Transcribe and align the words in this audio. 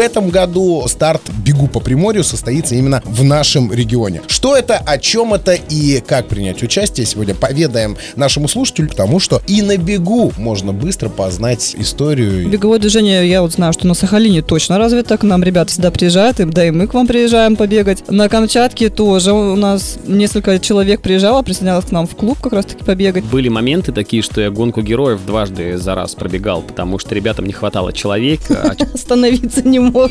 этом 0.00 0.30
году 0.30 0.84
старт 0.88 1.22
«Бегу 1.60 1.68
по 1.68 1.80
Приморью» 1.80 2.24
состоится 2.24 2.74
именно 2.74 3.02
в 3.04 3.22
нашем 3.22 3.70
регионе. 3.70 4.22
Что 4.28 4.56
это, 4.56 4.78
о 4.78 4.96
чем 4.96 5.34
это 5.34 5.52
и 5.52 6.00
как 6.00 6.26
принять 6.26 6.62
участие, 6.62 7.04
сегодня 7.04 7.34
поведаем 7.34 7.98
нашему 8.16 8.48
слушателю, 8.48 8.88
потому 8.88 9.20
что 9.20 9.42
и 9.46 9.60
на 9.60 9.76
бегу 9.76 10.32
можно 10.38 10.72
быстро 10.72 11.10
познать 11.10 11.74
историю. 11.76 12.48
Беговое 12.48 12.78
движение, 12.78 13.28
я 13.28 13.42
вот 13.42 13.52
знаю, 13.52 13.74
что 13.74 13.86
на 13.86 13.92
Сахалине 13.92 14.40
точно 14.40 14.78
развито, 14.78 15.18
к 15.18 15.22
нам 15.22 15.42
ребята 15.42 15.70
всегда 15.70 15.90
приезжают, 15.90 16.40
и, 16.40 16.44
да 16.44 16.64
и 16.64 16.70
мы 16.70 16.86
к 16.86 16.94
вам 16.94 17.06
приезжаем 17.06 17.56
побегать. 17.56 18.10
На 18.10 18.30
Камчатке 18.30 18.88
тоже 18.88 19.32
у 19.32 19.56
нас 19.56 19.98
несколько 20.06 20.58
человек 20.58 21.02
приезжало, 21.02 21.42
присоединялось 21.42 21.84
к 21.84 21.90
нам 21.90 22.06
в 22.06 22.16
клуб 22.16 22.38
как 22.40 22.54
раз-таки 22.54 22.84
побегать. 22.84 23.24
Были 23.24 23.50
моменты 23.50 23.92
такие, 23.92 24.22
что 24.22 24.40
я 24.40 24.50
гонку 24.50 24.80
героев 24.80 25.20
дважды 25.26 25.76
за 25.76 25.94
раз 25.94 26.14
пробегал, 26.14 26.62
потому 26.62 26.98
что 26.98 27.14
ребятам 27.14 27.44
не 27.44 27.52
хватало 27.52 27.92
человека. 27.92 28.76
а 28.80 28.94
Остановиться 28.94 29.62
не 29.62 29.78
мог. 29.78 30.10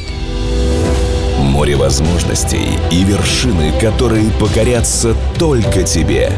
Море 1.50 1.76
возможностей 1.76 2.68
и 2.92 3.04
вершины, 3.04 3.72
которые 3.82 4.30
покорятся 4.40 5.16
только 5.40 5.82
тебе. 5.82 6.32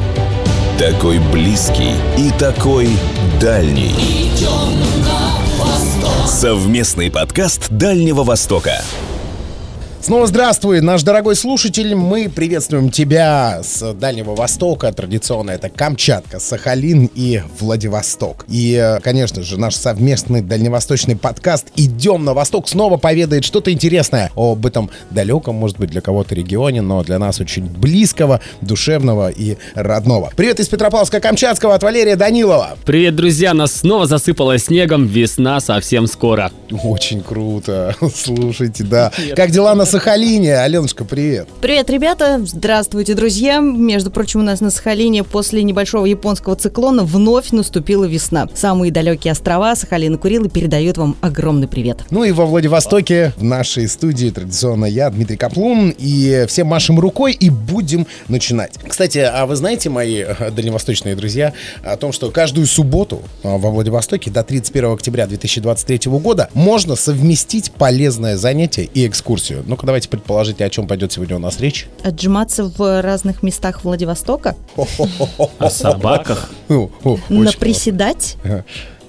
Такой 0.80 1.20
близкий 1.20 1.94
и 2.18 2.32
такой 2.40 2.90
дальний. 3.40 3.94
Совместный 6.26 7.12
подкаст 7.12 7.70
Дальнего 7.70 8.24
Востока. 8.24 8.82
Снова 10.04 10.26
здравствуй, 10.26 10.82
наш 10.82 11.04
дорогой 11.04 11.36
слушатель. 11.36 11.94
Мы 11.94 12.28
приветствуем 12.28 12.90
тебя 12.90 13.62
с 13.62 13.94
Дальнего 13.94 14.34
Востока. 14.34 14.92
Традиционно 14.92 15.52
это 15.52 15.70
Камчатка, 15.70 16.40
Сахалин 16.40 17.08
и 17.14 17.44
Владивосток. 17.60 18.46
И, 18.48 18.74
э, 18.74 19.00
конечно 19.02 19.44
же, 19.44 19.60
наш 19.60 19.76
совместный 19.76 20.42
дальневосточный 20.42 21.16
подкаст 21.16 21.68
«Идем 21.76 22.26
на 22.26 22.34
восток» 22.34 22.68
снова 22.68 22.98
поведает 22.98 23.46
что-то 23.46 23.72
интересное 23.72 24.32
об 24.36 24.66
этом 24.66 24.90
далеком, 25.12 25.54
может 25.54 25.78
быть, 25.78 25.92
для 25.92 26.02
кого-то 26.02 26.34
регионе, 26.34 26.82
но 26.82 27.04
для 27.04 27.20
нас 27.20 27.40
очень 27.40 27.66
близкого, 27.66 28.42
душевного 28.62 29.30
и 29.30 29.58
родного. 29.76 30.32
Привет 30.36 30.60
из 30.60 30.68
Петропавловска-Камчатского 30.68 31.76
от 31.76 31.84
Валерия 31.84 32.16
Данилова. 32.16 32.76
Привет, 32.86 33.16
друзья! 33.16 33.54
Нас 33.54 33.72
снова 33.72 34.08
засыпало 34.08 34.58
снегом. 34.58 35.06
Весна 35.06 35.60
совсем 35.60 36.08
скоро. 36.08 36.52
Очень 36.84 37.22
круто. 37.22 37.96
Слушайте, 38.16 38.84
да. 38.84 39.12
Как 39.36 39.52
дела 39.52 39.76
на 39.76 39.86
Сахалине? 39.92 40.56
Аленушка, 40.56 41.04
привет. 41.04 41.50
Привет, 41.60 41.90
ребята! 41.90 42.40
Здравствуйте, 42.46 43.14
друзья! 43.14 43.60
Между 43.60 44.10
прочим, 44.10 44.40
у 44.40 44.44
нас 44.44 44.62
на 44.62 44.72
Сахалине 44.72 45.26
после 45.26 45.64
небольшого 45.64 46.06
японского 46.06 46.56
циклона 46.56 47.04
вновь 47.04 47.52
наступила 47.52 48.06
весна. 48.06 48.48
Самые 48.56 48.94
далекие 48.94 49.34
острова 49.34 49.76
Сахалин 49.76 50.16
и 50.16 50.18
Курилы 50.18 50.48
передают 50.48 50.98
вам 50.98 51.18
огромный 51.20 51.68
привет. 51.68 52.06
Ну 52.10 52.24
и 52.24 52.32
во 52.32 52.46
Владивостоке 52.46 53.34
в 53.36 53.44
нашей 53.44 53.90
студии 53.90 54.30
традиционно 54.30 54.86
я, 54.86 55.10
Дмитрий 55.10 55.36
Каплун, 55.36 55.94
и 55.98 56.46
всем 56.48 56.68
машем 56.68 56.98
рукой 56.98 57.34
и 57.34 57.50
будем 57.50 58.08
начинать. 58.30 58.76
Кстати, 58.88 59.18
а 59.18 59.46
вы 59.46 59.58
знаете, 59.58 59.90
мои 59.90 60.24
э, 60.26 60.52
дальневосточные 60.52 61.18
друзья, 61.18 61.52
о 61.84 61.98
том, 61.98 62.14
что 62.14 62.32
каждую 62.32 62.66
субботу 62.66 63.24
э, 63.44 63.58
во 63.58 63.70
Владивостоке 63.70 64.32
до 64.32 64.42
31 64.44 64.94
октября 64.94 65.28
2023 65.28 66.10
года 66.14 66.50
можно 66.54 66.96
совместить 66.96 67.74
полезное 67.74 68.38
занятие 68.38 68.86
и 68.86 69.06
экскурсию. 69.06 69.66
Ну-ка, 69.82 69.88
давайте 69.88 70.10
предположите, 70.10 70.64
о 70.64 70.70
чем 70.70 70.86
пойдет 70.86 71.12
сегодня 71.12 71.38
у 71.38 71.40
нас 71.40 71.60
речь. 71.60 71.88
Отжиматься 72.04 72.66
в 72.66 73.02
разных 73.02 73.42
местах 73.42 73.84
Владивостока, 73.84 74.56
О 75.58 75.70
собаках. 75.72 76.52
Ну, 76.70 76.92
наприседать, 77.30 78.38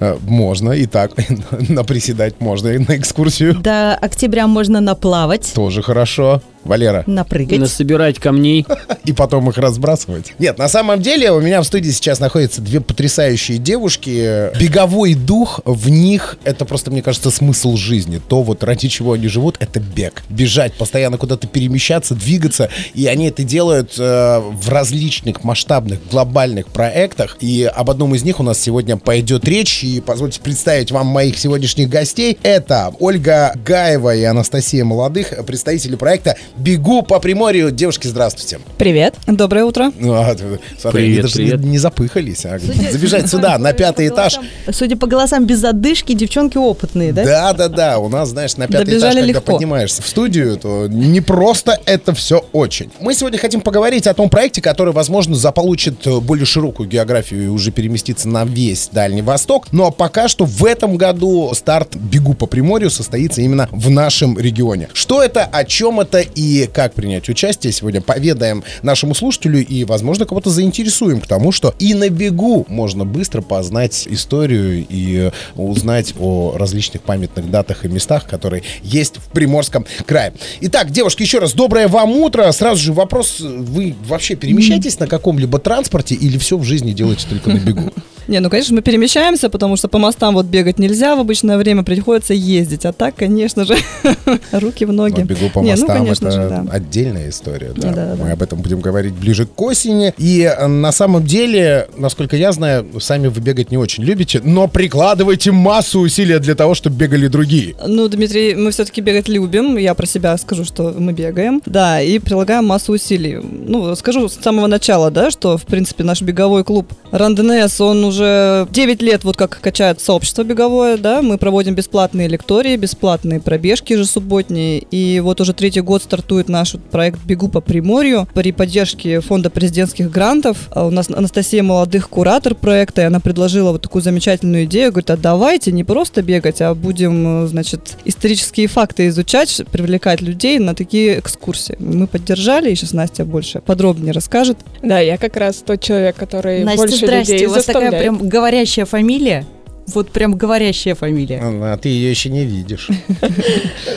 Э, 0.00 0.16
Можно 0.22 0.72
и 0.72 0.86
так, 0.86 1.12
наприседать 1.68 2.40
можно 2.40 2.68
и 2.68 2.78
на 2.78 2.96
экскурсию. 2.96 3.54
до 3.60 3.94
октября 3.94 4.46
можно 4.46 4.80
наплавать, 4.80 5.52
Тоже 5.54 5.82
хорошо. 5.82 6.42
Валера. 6.64 7.04
напрыгать. 7.06 7.58
Насобирать 7.58 8.18
камней. 8.18 8.66
и 9.04 9.12
потом 9.12 9.48
их 9.48 9.58
разбрасывать. 9.58 10.34
Нет, 10.38 10.58
на 10.58 10.68
самом 10.68 11.00
деле 11.00 11.32
у 11.32 11.40
меня 11.40 11.60
в 11.60 11.64
студии 11.64 11.90
сейчас 11.90 12.20
находятся 12.20 12.60
две 12.60 12.80
потрясающие 12.80 13.58
девушки. 13.58 14.56
Беговой 14.58 15.14
дух 15.14 15.60
в 15.64 15.88
них— 15.88 16.38
это 16.44 16.64
просто, 16.64 16.90
мне 16.90 17.02
кажется, 17.02 17.30
смысл 17.30 17.76
жизни. 17.76 18.20
То 18.26 18.42
вот 18.42 18.62
ради 18.64 18.88
чего 18.88 19.12
они 19.12 19.28
живут— 19.28 19.56
это 19.60 19.80
бег. 19.80 20.22
Бежать, 20.28 20.74
постоянно 20.74 21.18
куда-то 21.18 21.46
перемещаться, 21.46 22.14
двигаться. 22.14 22.70
И 22.94 23.06
они 23.06 23.26
это 23.26 23.44
делают 23.44 23.94
э, 23.98 24.38
в 24.40 24.68
различных 24.68 25.44
масштабных 25.44 25.98
глобальных 26.10 26.68
проектах. 26.68 27.36
И 27.40 27.64
об 27.64 27.90
одном 27.90 28.14
из 28.14 28.24
них 28.24 28.40
у 28.40 28.42
нас 28.42 28.58
сегодня 28.58 28.96
пойдет 28.96 29.44
речь. 29.46 29.84
И 29.84 30.00
позвольте 30.00 30.40
представить 30.40 30.92
вам 30.92 31.06
моих 31.06 31.38
сегодняшних 31.38 31.88
гостей. 31.88 32.38
Это 32.42 32.92
Ольга 33.00 33.54
Гаева 33.64 34.14
и 34.14 34.22
Анастасия 34.22 34.84
Молодых, 34.84 35.32
представители 35.46 35.96
проекта 35.96 36.36
«Бегу 36.56 37.02
по 37.02 37.18
Приморью». 37.20 37.70
Девушки, 37.70 38.06
здравствуйте. 38.06 38.58
Привет. 38.78 39.14
Доброе 39.26 39.64
утро. 39.64 39.92
Ну, 39.98 40.12
а, 40.14 40.36
смотри, 40.78 41.04
они 41.04 41.14
Привет, 41.14 41.22
даже 41.22 41.34
привет. 41.36 41.60
Не, 41.60 41.70
не 41.70 41.78
запыхались, 41.78 42.44
а 42.44 42.58
забежать 42.58 43.28
сюда, 43.30 43.58
на 43.58 43.72
пятый 43.72 44.08
этаж. 44.08 44.38
Судя 44.70 44.96
по 44.96 45.06
голосам 45.06 45.46
без 45.46 45.58
задышки, 45.58 46.12
девчонки 46.12 46.56
опытные, 46.58 47.12
да? 47.12 47.24
Да, 47.24 47.52
да, 47.52 47.68
да. 47.68 47.98
У 47.98 48.08
нас, 48.08 48.30
знаешь, 48.30 48.56
на 48.56 48.66
пятый 48.66 48.86
Добежали 48.86 49.00
этаж, 49.00 49.14
когда 49.14 49.38
легко. 49.40 49.52
поднимаешься 49.52 50.02
в 50.02 50.08
студию, 50.08 50.56
то 50.56 50.86
не 50.88 51.20
просто 51.20 51.78
это 51.86 52.14
все 52.14 52.44
очень. 52.52 52.90
Мы 53.00 53.14
сегодня 53.14 53.38
хотим 53.38 53.60
поговорить 53.60 54.06
о 54.06 54.14
том 54.14 54.28
проекте, 54.28 54.60
который, 54.60 54.92
возможно, 54.92 55.34
заполучит 55.34 56.06
э, 56.06 56.20
более 56.20 56.46
широкую 56.46 56.88
географию 56.88 57.44
и 57.44 57.46
уже 57.48 57.70
переместится 57.70 58.28
на 58.28 58.44
весь 58.44 58.88
Дальний 58.92 59.22
Восток. 59.22 59.66
Ну 59.72 59.86
а 59.86 59.90
пока 59.90 60.28
что 60.28 60.44
в 60.44 60.64
этом 60.64 60.96
году 60.96 61.52
старт 61.54 61.96
«Бегу 61.96 62.34
по 62.34 62.46
Приморью» 62.46 62.90
состоится 62.90 63.40
именно 63.40 63.68
в 63.70 63.90
нашем 63.90 64.38
регионе. 64.38 64.88
Что 64.92 65.22
это, 65.22 65.44
о 65.44 65.64
чем 65.64 66.00
это 66.00 66.18
и 66.20 66.41
как 66.72 66.94
принять 66.94 67.28
участие, 67.28 67.72
сегодня 67.72 68.00
поведаем 68.00 68.62
нашему 68.82 69.14
слушателю 69.14 69.64
и, 69.64 69.84
возможно, 69.84 70.26
кого-то 70.26 70.50
заинтересуем, 70.50 71.20
потому 71.20 71.52
что 71.52 71.74
и 71.78 71.94
на 71.94 72.08
бегу 72.08 72.66
можно 72.68 73.04
быстро 73.04 73.42
познать 73.42 74.06
историю 74.08 74.86
и 74.88 75.30
узнать 75.56 76.14
о 76.18 76.56
различных 76.56 77.02
памятных 77.02 77.50
датах 77.50 77.84
и 77.84 77.88
местах, 77.88 78.26
которые 78.26 78.62
есть 78.82 79.16
в 79.16 79.28
Приморском 79.30 79.86
крае. 80.06 80.34
Итак, 80.60 80.90
девушки, 80.90 81.22
еще 81.22 81.38
раз 81.38 81.52
доброе 81.52 81.88
вам 81.88 82.10
утро. 82.12 82.50
Сразу 82.52 82.82
же 82.82 82.92
вопрос, 82.92 83.40
вы 83.40 83.94
вообще 84.06 84.34
перемещаетесь 84.34 84.98
на 84.98 85.06
каком-либо 85.06 85.58
транспорте 85.58 86.14
или 86.14 86.38
все 86.38 86.56
в 86.56 86.64
жизни 86.64 86.92
делаете 86.92 87.26
только 87.28 87.50
на 87.50 87.58
бегу? 87.58 87.92
Не, 88.28 88.40
ну, 88.40 88.50
конечно, 88.50 88.74
мы 88.76 88.82
перемещаемся, 88.82 89.48
потому 89.48 89.76
что 89.76 89.88
по 89.88 89.98
мостам 89.98 90.34
вот 90.34 90.46
бегать 90.46 90.78
нельзя 90.78 91.16
в 91.16 91.20
обычное 91.20 91.58
время, 91.58 91.82
приходится 91.82 92.34
ездить. 92.34 92.84
А 92.84 92.92
так, 92.92 93.14
конечно 93.16 93.64
же, 93.64 93.76
руки 94.52 94.84
в 94.84 94.92
ноги. 94.92 95.20
Но 95.20 95.26
бегу 95.26 95.50
по 95.50 95.58
Не, 95.60 95.74
ну, 95.74 95.80
мостам 95.80 95.98
конечно 95.98 96.28
это 96.28 96.42
же, 96.42 96.48
да. 96.48 96.64
отдельная 96.70 97.28
история. 97.30 97.72
Да. 97.76 97.88
Да-да-да. 97.88 98.22
Мы 98.24 98.30
об 98.30 98.42
этом 98.42 98.60
будем 98.60 98.80
говорить 98.80 99.14
ближе 99.14 99.46
к 99.46 99.60
осени. 99.60 100.14
И 100.18 100.42
э, 100.42 100.66
на 100.66 100.92
самом 100.92 101.24
деле, 101.24 101.88
насколько 101.96 102.36
я 102.36 102.52
знаю, 102.52 102.86
сами 103.00 103.28
вы 103.28 103.40
бегать 103.40 103.70
не 103.70 103.76
очень 103.76 104.04
любите, 104.04 104.40
но 104.44 104.68
прикладываете 104.68 105.52
массу 105.52 106.00
усилий 106.00 106.38
для 106.38 106.54
того, 106.54 106.74
чтобы 106.74 106.96
бегали 106.96 107.26
другие. 107.28 107.74
Ну, 107.86 108.08
Дмитрий, 108.08 108.54
мы 108.54 108.70
все-таки 108.70 109.00
бегать 109.00 109.28
любим. 109.28 109.76
Я 109.76 109.94
про 109.94 110.06
себя 110.06 110.36
скажу, 110.36 110.64
что 110.64 110.94
мы 110.96 111.12
бегаем. 111.12 111.60
Да, 111.66 112.00
и 112.00 112.18
прилагаем 112.18 112.66
массу 112.66 112.92
усилий. 112.92 113.38
Ну, 113.42 113.94
скажу 113.96 114.28
с 114.28 114.34
самого 114.34 114.66
начала, 114.66 115.10
да, 115.10 115.30
что, 115.30 115.58
в 115.58 115.64
принципе, 115.64 116.04
наш 116.04 116.22
беговой 116.22 116.64
клуб 116.64 116.92
Ранденес, 117.10 117.80
он 117.80 118.04
уже 118.12 118.68
9 118.70 119.02
лет 119.02 119.24
вот 119.24 119.36
как 119.36 119.60
качает 119.60 120.00
сообщество 120.00 120.44
беговое, 120.44 120.96
да. 120.96 121.22
Мы 121.22 121.38
проводим 121.38 121.74
бесплатные 121.74 122.28
лектории, 122.28 122.76
бесплатные 122.76 123.40
пробежки 123.40 123.94
ежесубботние. 123.94 124.78
И 124.90 125.20
вот 125.20 125.40
уже 125.40 125.54
третий 125.54 125.80
год 125.80 126.02
стартует 126.02 126.48
наш 126.48 126.76
проект 126.90 127.20
«Бегу 127.24 127.48
по 127.48 127.60
Приморью» 127.60 128.28
при 128.34 128.52
поддержке 128.52 129.20
фонда 129.20 129.50
президентских 129.50 130.10
грантов. 130.10 130.68
А 130.70 130.86
У 130.86 130.90
нас 130.90 131.08
Анастасия 131.10 131.62
Молодых 131.62 132.08
куратор 132.08 132.54
проекта, 132.54 133.02
и 133.02 133.04
она 133.04 133.20
предложила 133.20 133.72
вот 133.72 133.82
такую 133.82 134.02
замечательную 134.02 134.64
идею. 134.64 134.90
Говорит, 134.90 135.10
а 135.10 135.16
давайте 135.16 135.72
не 135.72 135.84
просто 135.84 136.22
бегать, 136.22 136.60
а 136.60 136.74
будем, 136.74 137.48
значит, 137.48 137.96
исторические 138.04 138.66
факты 138.66 139.08
изучать, 139.08 139.62
привлекать 139.72 140.20
людей 140.20 140.58
на 140.58 140.74
такие 140.74 141.18
экскурсии. 141.18 141.76
Мы 141.78 142.06
поддержали, 142.06 142.70
и 142.70 142.74
сейчас 142.74 142.92
Настя 142.92 143.24
больше 143.24 143.60
подробнее 143.60 144.12
расскажет. 144.12 144.58
Да, 144.82 145.00
я 145.00 145.16
как 145.16 145.36
раз 145.36 145.56
тот 145.56 145.80
человек, 145.80 146.16
который 146.16 146.64
Настя, 146.64 146.82
больше 146.82 146.96
здрасте, 146.96 147.32
людей 147.32 147.46
у 147.46 147.50
вас 147.50 147.64
такая 147.64 147.82
заставляет. 147.82 148.01
Прям 148.02 148.28
говорящая 148.28 148.84
фамилия. 148.84 149.44
Вот 149.88 150.10
прям 150.10 150.36
говорящая 150.36 150.94
фамилия. 150.94 151.40
А 151.42 151.76
ты 151.76 151.88
ее 151.88 152.10
еще 152.10 152.30
не 152.30 152.44
видишь. 152.44 152.88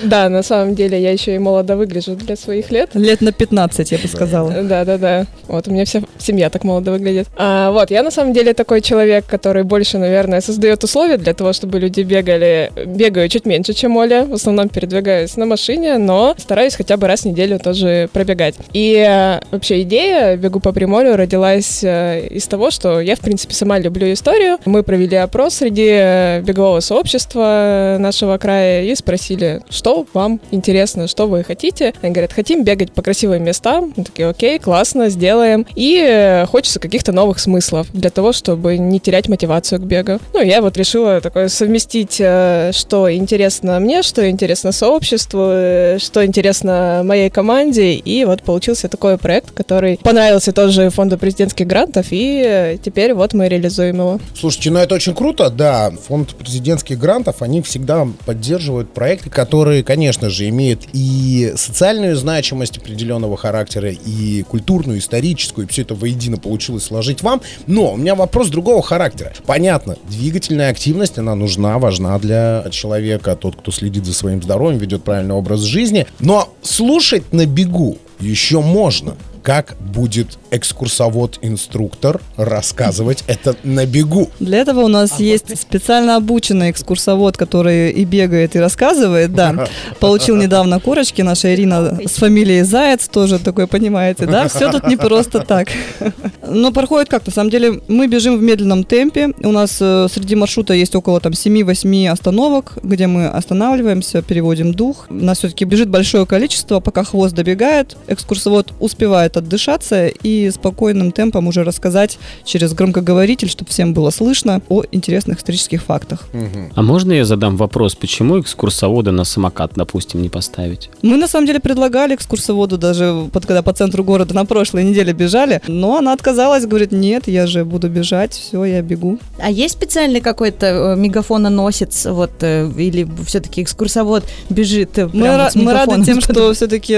Да, 0.03 0.29
на 0.29 0.43
самом 0.43 0.75
деле 0.75 1.01
я 1.01 1.11
еще 1.11 1.33
и 1.35 1.39
молодо 1.39 1.77
выгляжу 1.77 2.15
для 2.15 2.35
своих 2.35 2.69
лет. 2.69 2.91
Лет 2.93 3.21
на 3.21 3.31
15, 3.31 3.91
я 3.91 3.97
бы 3.97 4.07
сказала. 4.07 4.51
Да, 4.61 4.85
да, 4.85 4.97
да. 4.97 5.25
Вот 5.47 5.67
у 5.67 5.71
меня 5.71 5.85
вся 5.85 6.01
семья 6.19 6.49
так 6.49 6.63
молодо 6.63 6.91
выглядит. 6.91 7.27
А, 7.37 7.71
вот, 7.71 7.89
я 7.89 8.03
на 8.03 8.11
самом 8.11 8.33
деле 8.33 8.53
такой 8.53 8.81
человек, 8.81 9.25
который 9.25 9.63
больше, 9.63 9.97
наверное, 9.97 10.41
создает 10.41 10.83
условия 10.83 11.17
для 11.17 11.33
того, 11.33 11.53
чтобы 11.53 11.79
люди 11.79 12.01
бегали. 12.01 12.71
Бегаю 12.85 13.29
чуть 13.29 13.45
меньше, 13.45 13.73
чем 13.73 13.97
Оля. 13.97 14.25
В 14.25 14.33
основном 14.33 14.69
передвигаюсь 14.69 15.37
на 15.37 15.45
машине, 15.45 15.97
но 15.97 16.35
стараюсь 16.37 16.75
хотя 16.75 16.97
бы 16.97 17.07
раз 17.07 17.21
в 17.21 17.25
неделю 17.25 17.57
тоже 17.57 18.09
пробегать. 18.13 18.55
И 18.73 18.95
э, 18.95 19.39
вообще 19.49 19.81
идея 19.81 20.37
«Бегу 20.37 20.59
по 20.59 20.71
Приморью» 20.71 21.15
родилась 21.15 21.83
э, 21.83 22.27
из 22.29 22.45
того, 22.47 22.69
что 22.69 22.99
я, 22.99 23.15
в 23.15 23.19
принципе, 23.21 23.55
сама 23.55 23.79
люблю 23.79 24.11
историю. 24.11 24.57
Мы 24.65 24.83
провели 24.83 25.15
опрос 25.15 25.55
среди 25.55 25.74
среди 25.75 25.89
э, 25.91 26.41
бегового 26.41 26.79
сообщества 26.79 27.97
нашего 27.99 28.37
края 28.37 28.83
и 28.83 28.95
спросили, 28.95 29.61
что 29.69 30.05
вам 30.13 30.39
интересно, 30.51 31.07
что 31.07 31.27
вы 31.27 31.43
хотите. 31.43 31.93
Они 32.01 32.13
говорят, 32.13 32.31
хотим 32.31 32.63
бегать 32.63 32.93
по 32.93 33.01
красивым 33.01 33.43
местам. 33.43 33.93
Мы 33.97 34.05
такие, 34.05 34.29
окей, 34.29 34.57
классно, 34.57 35.09
сделаем. 35.09 35.65
И 35.75 36.01
э, 36.01 36.45
хочется 36.45 36.79
каких-то 36.79 37.11
новых 37.11 37.39
смыслов 37.39 37.87
для 37.91 38.09
того, 38.09 38.31
чтобы 38.31 38.77
не 38.77 39.01
терять 39.01 39.27
мотивацию 39.27 39.81
к 39.81 39.83
бегу. 39.83 40.19
Ну, 40.33 40.41
я 40.41 40.61
вот 40.61 40.77
решила 40.77 41.19
такое 41.19 41.49
совместить, 41.49 42.21
э, 42.21 42.71
что 42.73 43.13
интересно 43.13 43.77
мне, 43.81 44.01
что 44.01 44.29
интересно 44.29 44.71
сообществу, 44.71 45.41
э, 45.51 45.97
что 45.99 46.25
интересно 46.25 47.01
моей 47.03 47.29
команде. 47.29 47.95
И 47.95 48.23
вот 48.23 48.43
получился 48.43 48.87
такой 48.87 49.17
проект, 49.17 49.51
который 49.51 49.99
понравился 50.01 50.53
тоже 50.53 50.89
фонду 50.89 51.17
президентских 51.17 51.67
грантов, 51.67 52.07
и 52.11 52.41
э, 52.45 52.77
теперь 52.81 53.13
вот 53.13 53.33
мы 53.33 53.49
реализуем 53.49 53.97
его. 53.97 54.19
Слушайте, 54.39 54.71
ну 54.71 54.79
это 54.79 54.95
очень 54.95 55.13
круто, 55.13 55.49
да. 55.49 55.64
Фонд 56.07 56.35
президентских 56.35 56.97
грантов, 56.97 57.41
они 57.41 57.61
всегда 57.61 58.07
поддерживают 58.25 58.93
проекты, 58.93 59.29
которые, 59.29 59.83
конечно 59.83 60.29
же, 60.29 60.47
имеют 60.49 60.83
и 60.93 61.53
социальную 61.55 62.15
значимость 62.15 62.77
определенного 62.77 63.37
характера, 63.37 63.91
и 63.91 64.43
культурную, 64.43 64.99
историческую, 64.99 65.67
и 65.67 65.69
все 65.69 65.83
это 65.83 65.95
воедино 65.95 66.37
получилось 66.37 66.85
сложить 66.85 67.21
вам. 67.21 67.41
Но 67.67 67.93
у 67.93 67.97
меня 67.97 68.15
вопрос 68.15 68.49
другого 68.49 68.81
характера. 68.81 69.33
Понятно, 69.45 69.97
двигательная 70.09 70.71
активность, 70.71 71.17
она 71.17 71.35
нужна, 71.35 71.79
важна 71.79 72.17
для 72.19 72.65
человека, 72.71 73.35
тот, 73.35 73.55
кто 73.55 73.71
следит 73.71 74.05
за 74.05 74.13
своим 74.13 74.41
здоровьем, 74.41 74.79
ведет 74.79 75.03
правильный 75.03 75.35
образ 75.35 75.61
жизни. 75.61 76.07
Но 76.19 76.49
слушать 76.61 77.31
на 77.33 77.45
бегу 77.45 77.97
еще 78.19 78.61
можно 78.61 79.15
как 79.45 79.75
будет 79.79 80.39
экскурсовод-инструктор 80.49 82.19
рассказывать 82.35 83.23
это 83.27 83.55
на 83.63 83.85
бегу. 83.85 84.31
Для 84.39 84.57
этого 84.57 84.79
у 84.79 84.87
нас 84.87 85.19
есть 85.19 85.55
специально 85.59 86.15
обученный 86.15 86.71
экскурсовод, 86.71 87.37
который 87.37 87.91
и 87.91 88.05
бегает, 88.05 88.55
и 88.55 88.59
рассказывает, 88.59 89.35
да. 89.35 89.67
Получил 89.99 90.35
недавно 90.35 90.79
корочки, 90.79 91.21
наша 91.21 91.53
Ирина 91.53 91.99
с 92.03 92.13
фамилией 92.13 92.63
Заяц, 92.63 93.07
тоже 93.07 93.37
такой, 93.37 93.67
понимаете, 93.67 94.25
да? 94.25 94.47
Все 94.47 94.71
тут 94.71 94.87
не 94.87 94.97
просто 94.97 95.41
так. 95.41 95.67
Но 96.47 96.71
проходит 96.71 97.09
как? 97.09 97.23
На 97.27 97.31
самом 97.31 97.51
деле 97.51 97.81
мы 97.87 98.07
бежим 98.07 98.39
в 98.39 98.41
медленном 98.41 98.83
темпе. 98.83 99.31
У 99.43 99.51
нас 99.51 99.77
э, 99.79 100.07
среди 100.11 100.35
маршрута 100.35 100.73
есть 100.73 100.95
около 100.95 101.19
там 101.19 101.33
7-8 101.33 102.09
остановок, 102.09 102.79
где 102.81 103.05
мы 103.05 103.27
останавливаемся, 103.27 104.23
переводим 104.23 104.73
дух. 104.73 105.05
У 105.09 105.13
нас 105.13 105.37
все-таки 105.37 105.65
бежит 105.65 105.89
большое 105.89 106.25
количество, 106.25 106.79
пока 106.79 107.03
хвост 107.03 107.35
добегает, 107.35 107.95
экскурсовод 108.07 108.73
успевает 108.79 109.34
отдышаться 109.37 110.07
и 110.07 110.49
спокойным 110.51 111.11
темпом 111.11 111.47
уже 111.47 111.63
рассказать 111.63 112.17
через 112.43 112.73
громкоговоритель, 112.73 113.49
чтобы 113.49 113.69
всем 113.71 113.93
было 113.93 114.09
слышно 114.09 114.61
о 114.69 114.83
интересных 114.91 115.39
исторических 115.39 115.83
фактах. 115.83 116.27
А 116.75 116.81
можно 116.81 117.13
я 117.13 117.25
задам 117.25 117.57
вопрос, 117.57 117.95
почему 117.95 118.39
экскурсовода 118.39 119.11
на 119.11 119.23
самокат, 119.23 119.71
допустим, 119.75 120.21
не 120.21 120.29
поставить? 120.29 120.89
Мы 121.01 121.17
на 121.17 121.27
самом 121.27 121.47
деле 121.47 121.59
предлагали 121.59 122.15
экскурсоводу 122.15 122.77
даже, 122.77 123.11
вот 123.33 123.45
когда 123.45 123.61
по 123.61 123.73
центру 123.73 124.03
города 124.03 124.33
на 124.33 124.45
прошлой 124.45 124.83
неделе 124.83 125.13
бежали, 125.13 125.61
но 125.67 125.97
она 125.97 126.13
отказалась, 126.13 126.65
говорит, 126.65 126.91
нет, 126.91 127.27
я 127.27 127.47
же 127.47 127.65
буду 127.65 127.89
бежать, 127.89 128.33
все, 128.33 128.63
я 128.65 128.81
бегу. 128.81 129.19
А 129.39 129.49
есть 129.51 129.73
специальный 129.75 130.21
какой-то 130.21 130.65
э, 130.65 130.95
мегафононосец, 130.95 132.05
вот, 132.05 132.31
э, 132.41 132.69
или 132.77 133.07
все-таки 133.25 133.61
экскурсовод 133.61 134.23
бежит 134.49 134.97
э, 134.97 135.09
Мы, 135.11 135.27
ра- 135.27 135.51
мы 135.55 135.73
рады 135.73 136.03
тем, 136.03 136.21
что 136.21 136.53
все-таки 136.53 136.95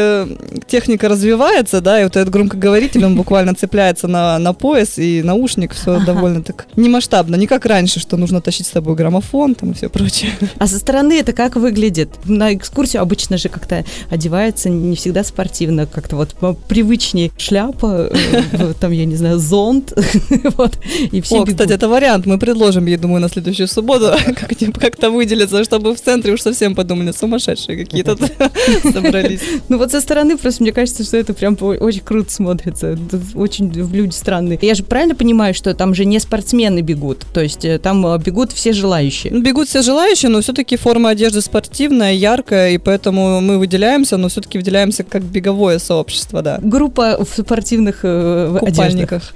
техника 0.68 1.10
развивается, 1.10 1.82
да, 1.82 2.02
и 2.02 2.04
вот 2.04 2.16
этот 2.28 2.34
громкоговоритель, 2.34 3.06
он 3.06 3.16
буквально 3.16 3.56
цепляется 3.56 4.08
на, 4.08 4.38
на 4.40 4.54
пояс 4.54 4.98
и 4.98 5.22
наушник, 5.24 5.74
все 5.74 6.00
довольно 6.00 6.44
так 6.44 6.68
не 6.76 6.90
масштабно, 6.90 7.36
не 7.36 7.48
как 7.48 7.66
раньше, 7.66 8.00
что 8.00 8.18
нужно 8.18 8.42
тащить 8.42 8.68
с 8.68 8.72
собой 8.72 8.96
граммофон 8.96 9.56
там 9.56 9.72
и 9.72 9.74
все 9.74 9.90
прочее. 9.90 10.32
А 10.58 10.68
со 10.68 10.78
стороны 10.78 11.14
это 11.20 11.34
как 11.34 11.56
выглядит? 11.56 12.10
На 12.26 12.54
экскурсию 12.54 13.02
обычно 13.02 13.38
же 13.38 13.50
как-то 13.50 13.86
одевается 14.10 14.70
не 14.70 14.96
всегда 14.96 15.24
спортивно, 15.24 15.88
как-то 15.88 16.16
вот 16.16 16.36
привычнее 16.68 17.32
шляпа, 17.38 18.10
э, 18.12 18.74
там, 18.80 18.92
я 18.92 19.06
не 19.06 19.16
знаю, 19.16 19.40
зонт, 19.40 19.94
вот, 20.58 20.78
и 21.12 21.22
все 21.22 21.42
О, 21.42 21.46
кстати, 21.46 21.72
это 21.72 21.88
вариант, 21.88 22.26
мы 22.26 22.38
предложим, 22.38 22.86
я 22.88 22.98
думаю, 22.98 23.22
на 23.22 23.30
следующую 23.30 23.68
субботу 23.68 24.12
как-то 24.80 25.10
выделиться, 25.10 25.64
чтобы 25.64 25.96
в 25.96 26.02
центре 26.02 26.34
уж 26.34 26.42
совсем 26.42 26.76
подумали, 26.76 27.12
сумасшедшие 27.12 27.78
какие-то 27.78 28.18
собрались. 28.94 29.42
Ну 29.70 29.78
вот 29.78 29.92
со 29.92 30.02
стороны 30.02 30.38
просто 30.38 30.64
мне 30.64 30.72
кажется, 30.72 31.04
что 31.04 31.18
это 31.18 31.34
прям 31.34 31.58
очень 31.62 32.02
круто 32.02 32.17
смотрится. 32.30 32.88
Это 32.88 33.20
Очень 33.36 33.72
люди 33.72 34.14
странные. 34.14 34.60
Я 34.62 34.76
же 34.76 34.84
правильно 34.84 35.16
понимаю, 35.16 35.54
что 35.54 35.74
там 35.74 35.94
же 35.94 36.06
не 36.06 36.20
спортсмены 36.20 36.82
бегут, 36.82 37.26
то 37.34 37.42
есть 37.42 37.66
э, 37.66 37.80
там 37.80 38.06
э, 38.06 38.18
бегут 38.20 38.52
все 38.52 38.74
желающие. 38.74 39.34
Ну, 39.34 39.42
Бегут 39.42 39.68
все 39.68 39.82
желающие, 39.82 40.30
но 40.30 40.42
все-таки 40.42 40.78
форма 40.78 41.10
одежды 41.10 41.42
спортивная, 41.42 42.14
яркая, 42.14 42.72
и 42.72 42.78
поэтому 42.78 43.42
мы 43.42 43.58
выделяемся, 43.58 44.18
но 44.18 44.28
все-таки 44.30 44.58
выделяемся 44.58 45.04
как 45.04 45.24
беговое 45.24 45.80
сообщество, 45.80 46.42
да. 46.42 46.60
Группа 46.62 47.24
в 47.24 47.42
спортивных 47.42 48.00
э, 48.04 48.58
В 48.60 48.64
одеждах. 48.64 49.34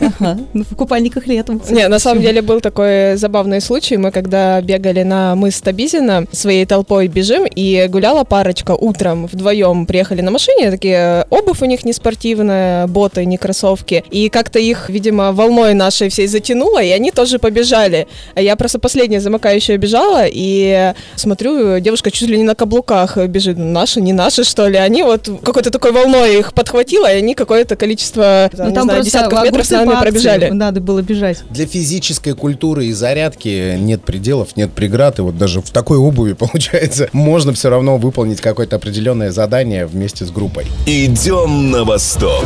Ага. 0.00 0.38
Ну, 0.52 0.64
в 0.64 0.76
купальниках 0.76 1.26
летом. 1.26 1.60
Не, 1.68 1.88
на 1.88 1.98
самом 1.98 2.22
деле 2.22 2.42
был 2.42 2.60
такой 2.60 3.16
забавный 3.16 3.60
случай. 3.60 3.96
Мы 3.96 4.10
когда 4.10 4.60
бегали 4.60 5.02
на 5.02 5.34
мыс 5.34 5.60
Табизина, 5.60 6.26
своей 6.32 6.66
толпой 6.66 7.08
бежим, 7.08 7.44
и 7.46 7.86
гуляла 7.88 8.24
парочка 8.24 8.72
утром 8.72 9.26
вдвоем. 9.26 9.86
Приехали 9.86 10.20
на 10.20 10.30
машине, 10.30 10.70
такие 10.70 11.26
обувь 11.30 11.62
у 11.62 11.64
них 11.64 11.84
не 11.84 11.92
спортивная, 11.92 12.86
боты, 12.86 13.24
не 13.24 13.36
кроссовки. 13.36 14.04
И 14.10 14.28
как-то 14.28 14.58
их, 14.58 14.88
видимо, 14.88 15.32
волной 15.32 15.74
нашей 15.74 16.08
всей 16.08 16.26
затянуло, 16.26 16.82
и 16.82 16.90
они 16.90 17.10
тоже 17.10 17.38
побежали. 17.38 18.06
А 18.34 18.40
я 18.40 18.56
просто 18.56 18.78
последняя 18.78 19.20
замыкающая 19.20 19.76
бежала, 19.78 20.24
и 20.26 20.92
смотрю, 21.16 21.80
девушка 21.80 22.10
чуть 22.10 22.28
ли 22.28 22.38
не 22.38 22.44
на 22.44 22.54
каблуках 22.54 23.16
бежит. 23.16 23.58
Наши, 23.58 24.00
не 24.00 24.12
наши, 24.12 24.44
что 24.44 24.68
ли? 24.68 24.76
Они 24.76 25.02
вот 25.02 25.28
какой-то 25.42 25.70
такой 25.70 25.92
волной 25.92 26.38
их 26.38 26.52
подхватило, 26.52 27.12
и 27.12 27.18
они 27.18 27.34
какое-то 27.34 27.76
количество, 27.76 28.50
там, 28.56 28.66
Ну 28.66 28.68
не 28.70 28.74
там 28.74 28.84
знаю, 28.84 29.00
просто 29.00 29.18
десятков 29.18 29.47
метров 29.50 29.66
с 29.66 29.70
нами 29.70 30.00
пробежали. 30.00 30.50
Надо 30.50 30.80
было 30.80 31.02
бежать. 31.02 31.42
Для 31.50 31.66
физической 31.66 32.34
культуры 32.34 32.86
и 32.86 32.92
зарядки 32.92 33.76
нет 33.78 34.02
пределов, 34.02 34.56
нет 34.56 34.72
преград. 34.72 35.18
И 35.18 35.22
вот 35.22 35.36
даже 35.36 35.60
в 35.60 35.70
такой 35.70 35.98
обуви, 35.98 36.32
получается, 36.38 37.08
можно 37.12 37.52
все 37.52 37.70
равно 37.70 37.96
выполнить 37.96 38.40
какое-то 38.40 38.76
определенное 38.76 39.30
задание 39.30 39.86
вместе 39.86 40.24
с 40.24 40.30
группой. 40.30 40.66
Идем 40.86 41.70
на 41.70 41.84
восток. 41.84 42.44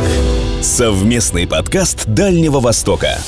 Совместный 0.61 1.47
подкаст 1.47 2.05
Дальнего 2.07 2.59
Востока. 2.59 3.19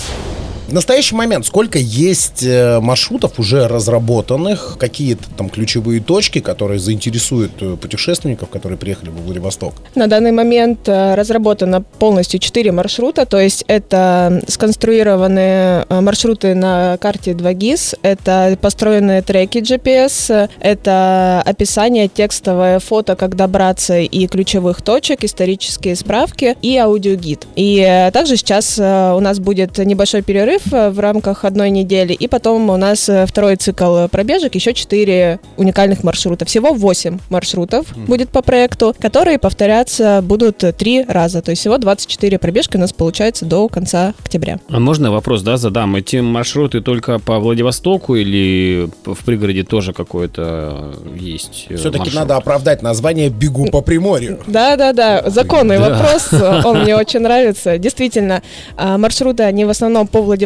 В 0.68 0.74
настоящий 0.74 1.14
момент 1.14 1.46
сколько 1.46 1.78
есть 1.78 2.42
э, 2.42 2.80
маршрутов 2.80 3.38
уже 3.38 3.68
разработанных, 3.68 4.78
какие-то 4.80 5.24
там 5.38 5.50
ключевые 5.50 6.02
точки, 6.02 6.40
которые 6.40 6.80
заинтересуют 6.80 7.52
э, 7.62 7.76
путешественников, 7.80 8.50
которые 8.50 8.80
приехали 8.80 9.12
во 9.12 9.22
Владивосток? 9.22 9.76
На 9.94 10.08
данный 10.08 10.32
момент 10.32 10.90
э, 10.90 11.14
разработано 11.14 11.84
полностью 11.84 12.40
4 12.40 12.72
маршрута, 12.72 13.28
то 13.28 13.40
есть 13.40 13.64
это 13.68 14.42
сконструированные 14.48 15.86
э, 15.88 16.02
маршруты 16.02 16.56
на 16.56 16.98
карте 16.98 17.34
2GIS, 17.34 18.00
это 18.02 18.58
построенные 18.60 19.22
треки 19.22 19.60
GPS, 19.60 20.50
это 20.60 21.44
описание, 21.46 22.08
текстовое 22.08 22.80
фото, 22.80 23.16
как 23.16 23.36
добраться 23.36 24.00
и 24.00 24.26
ключевых 24.26 24.82
точек, 24.82 25.26
исторические 25.26 25.96
справки 25.96 26.58
и 26.64 26.76
аудиогид. 26.76 27.46
И 27.56 28.10
также 28.12 28.36
сейчас 28.36 28.80
у 28.80 29.20
нас 29.20 29.38
будет 29.38 29.78
небольшой 29.78 30.24
перерыв 30.24 30.55
э, 30.72 30.90
в 30.90 31.00
рамках 31.00 31.46
одной 31.46 31.70
недели, 31.70 32.14
и 32.14 32.28
потом 32.28 32.70
у 32.70 32.78
нас 32.78 33.08
э, 33.10 33.26
второй 33.26 33.56
цикл 33.56 34.08
пробежек, 34.08 34.56
еще 34.56 34.74
4 34.74 35.40
уникальных 35.58 36.04
маршрута. 36.04 36.46
Всего 36.46 36.74
8 36.74 37.20
маршрутов 37.30 37.86
будет 37.96 38.30
по 38.30 38.42
проекту, 38.42 38.96
которые 39.00 39.40
повторяться 39.40 40.22
будут 40.24 40.64
э, 40.64 40.72
три 40.72 41.04
раза. 41.04 41.42
То 41.42 41.52
есть 41.52 41.62
всего 41.62 41.78
24 41.78 42.40
пробежки 42.40 42.78
у 42.78 42.80
нас 42.80 42.94
получается 42.94 43.46
до 43.46 43.68
конца 43.68 44.14
октября. 44.24 44.60
А 44.70 44.80
можно 44.80 45.12
вопрос, 45.12 45.42
да, 45.42 45.58
задам? 45.58 45.96
Эти 45.96 46.18
маршруты 46.18 46.82
только 46.82 47.20
по 47.20 47.40
Владивостоку 47.40 48.16
или 48.16 48.90
в 49.06 49.24
пригороде 49.26 49.64
тоже 49.64 49.94
какое-то 49.94 50.94
есть 51.16 51.68
э, 51.70 51.76
Все-таки 51.76 52.00
маршрут? 52.00 52.20
надо 52.20 52.36
оправдать 52.38 52.82
название 52.82 53.30
«Бегу 53.30 53.66
по 53.68 53.82
Приморью». 53.82 54.40
Да-да-да, 54.48 55.24
законный 55.30 55.78
Да. 55.78 55.90
вопрос, 55.90 56.30
он 56.66 56.82
мне 56.84 56.96
очень 56.96 57.20
нравится. 57.20 57.78
Действительно, 57.78 58.42
а, 58.78 58.98
маршруты, 58.98 59.44
они 59.44 59.66
в 59.66 59.70
основном 59.70 60.08
по 60.08 60.22
Владивостоку 60.22 60.45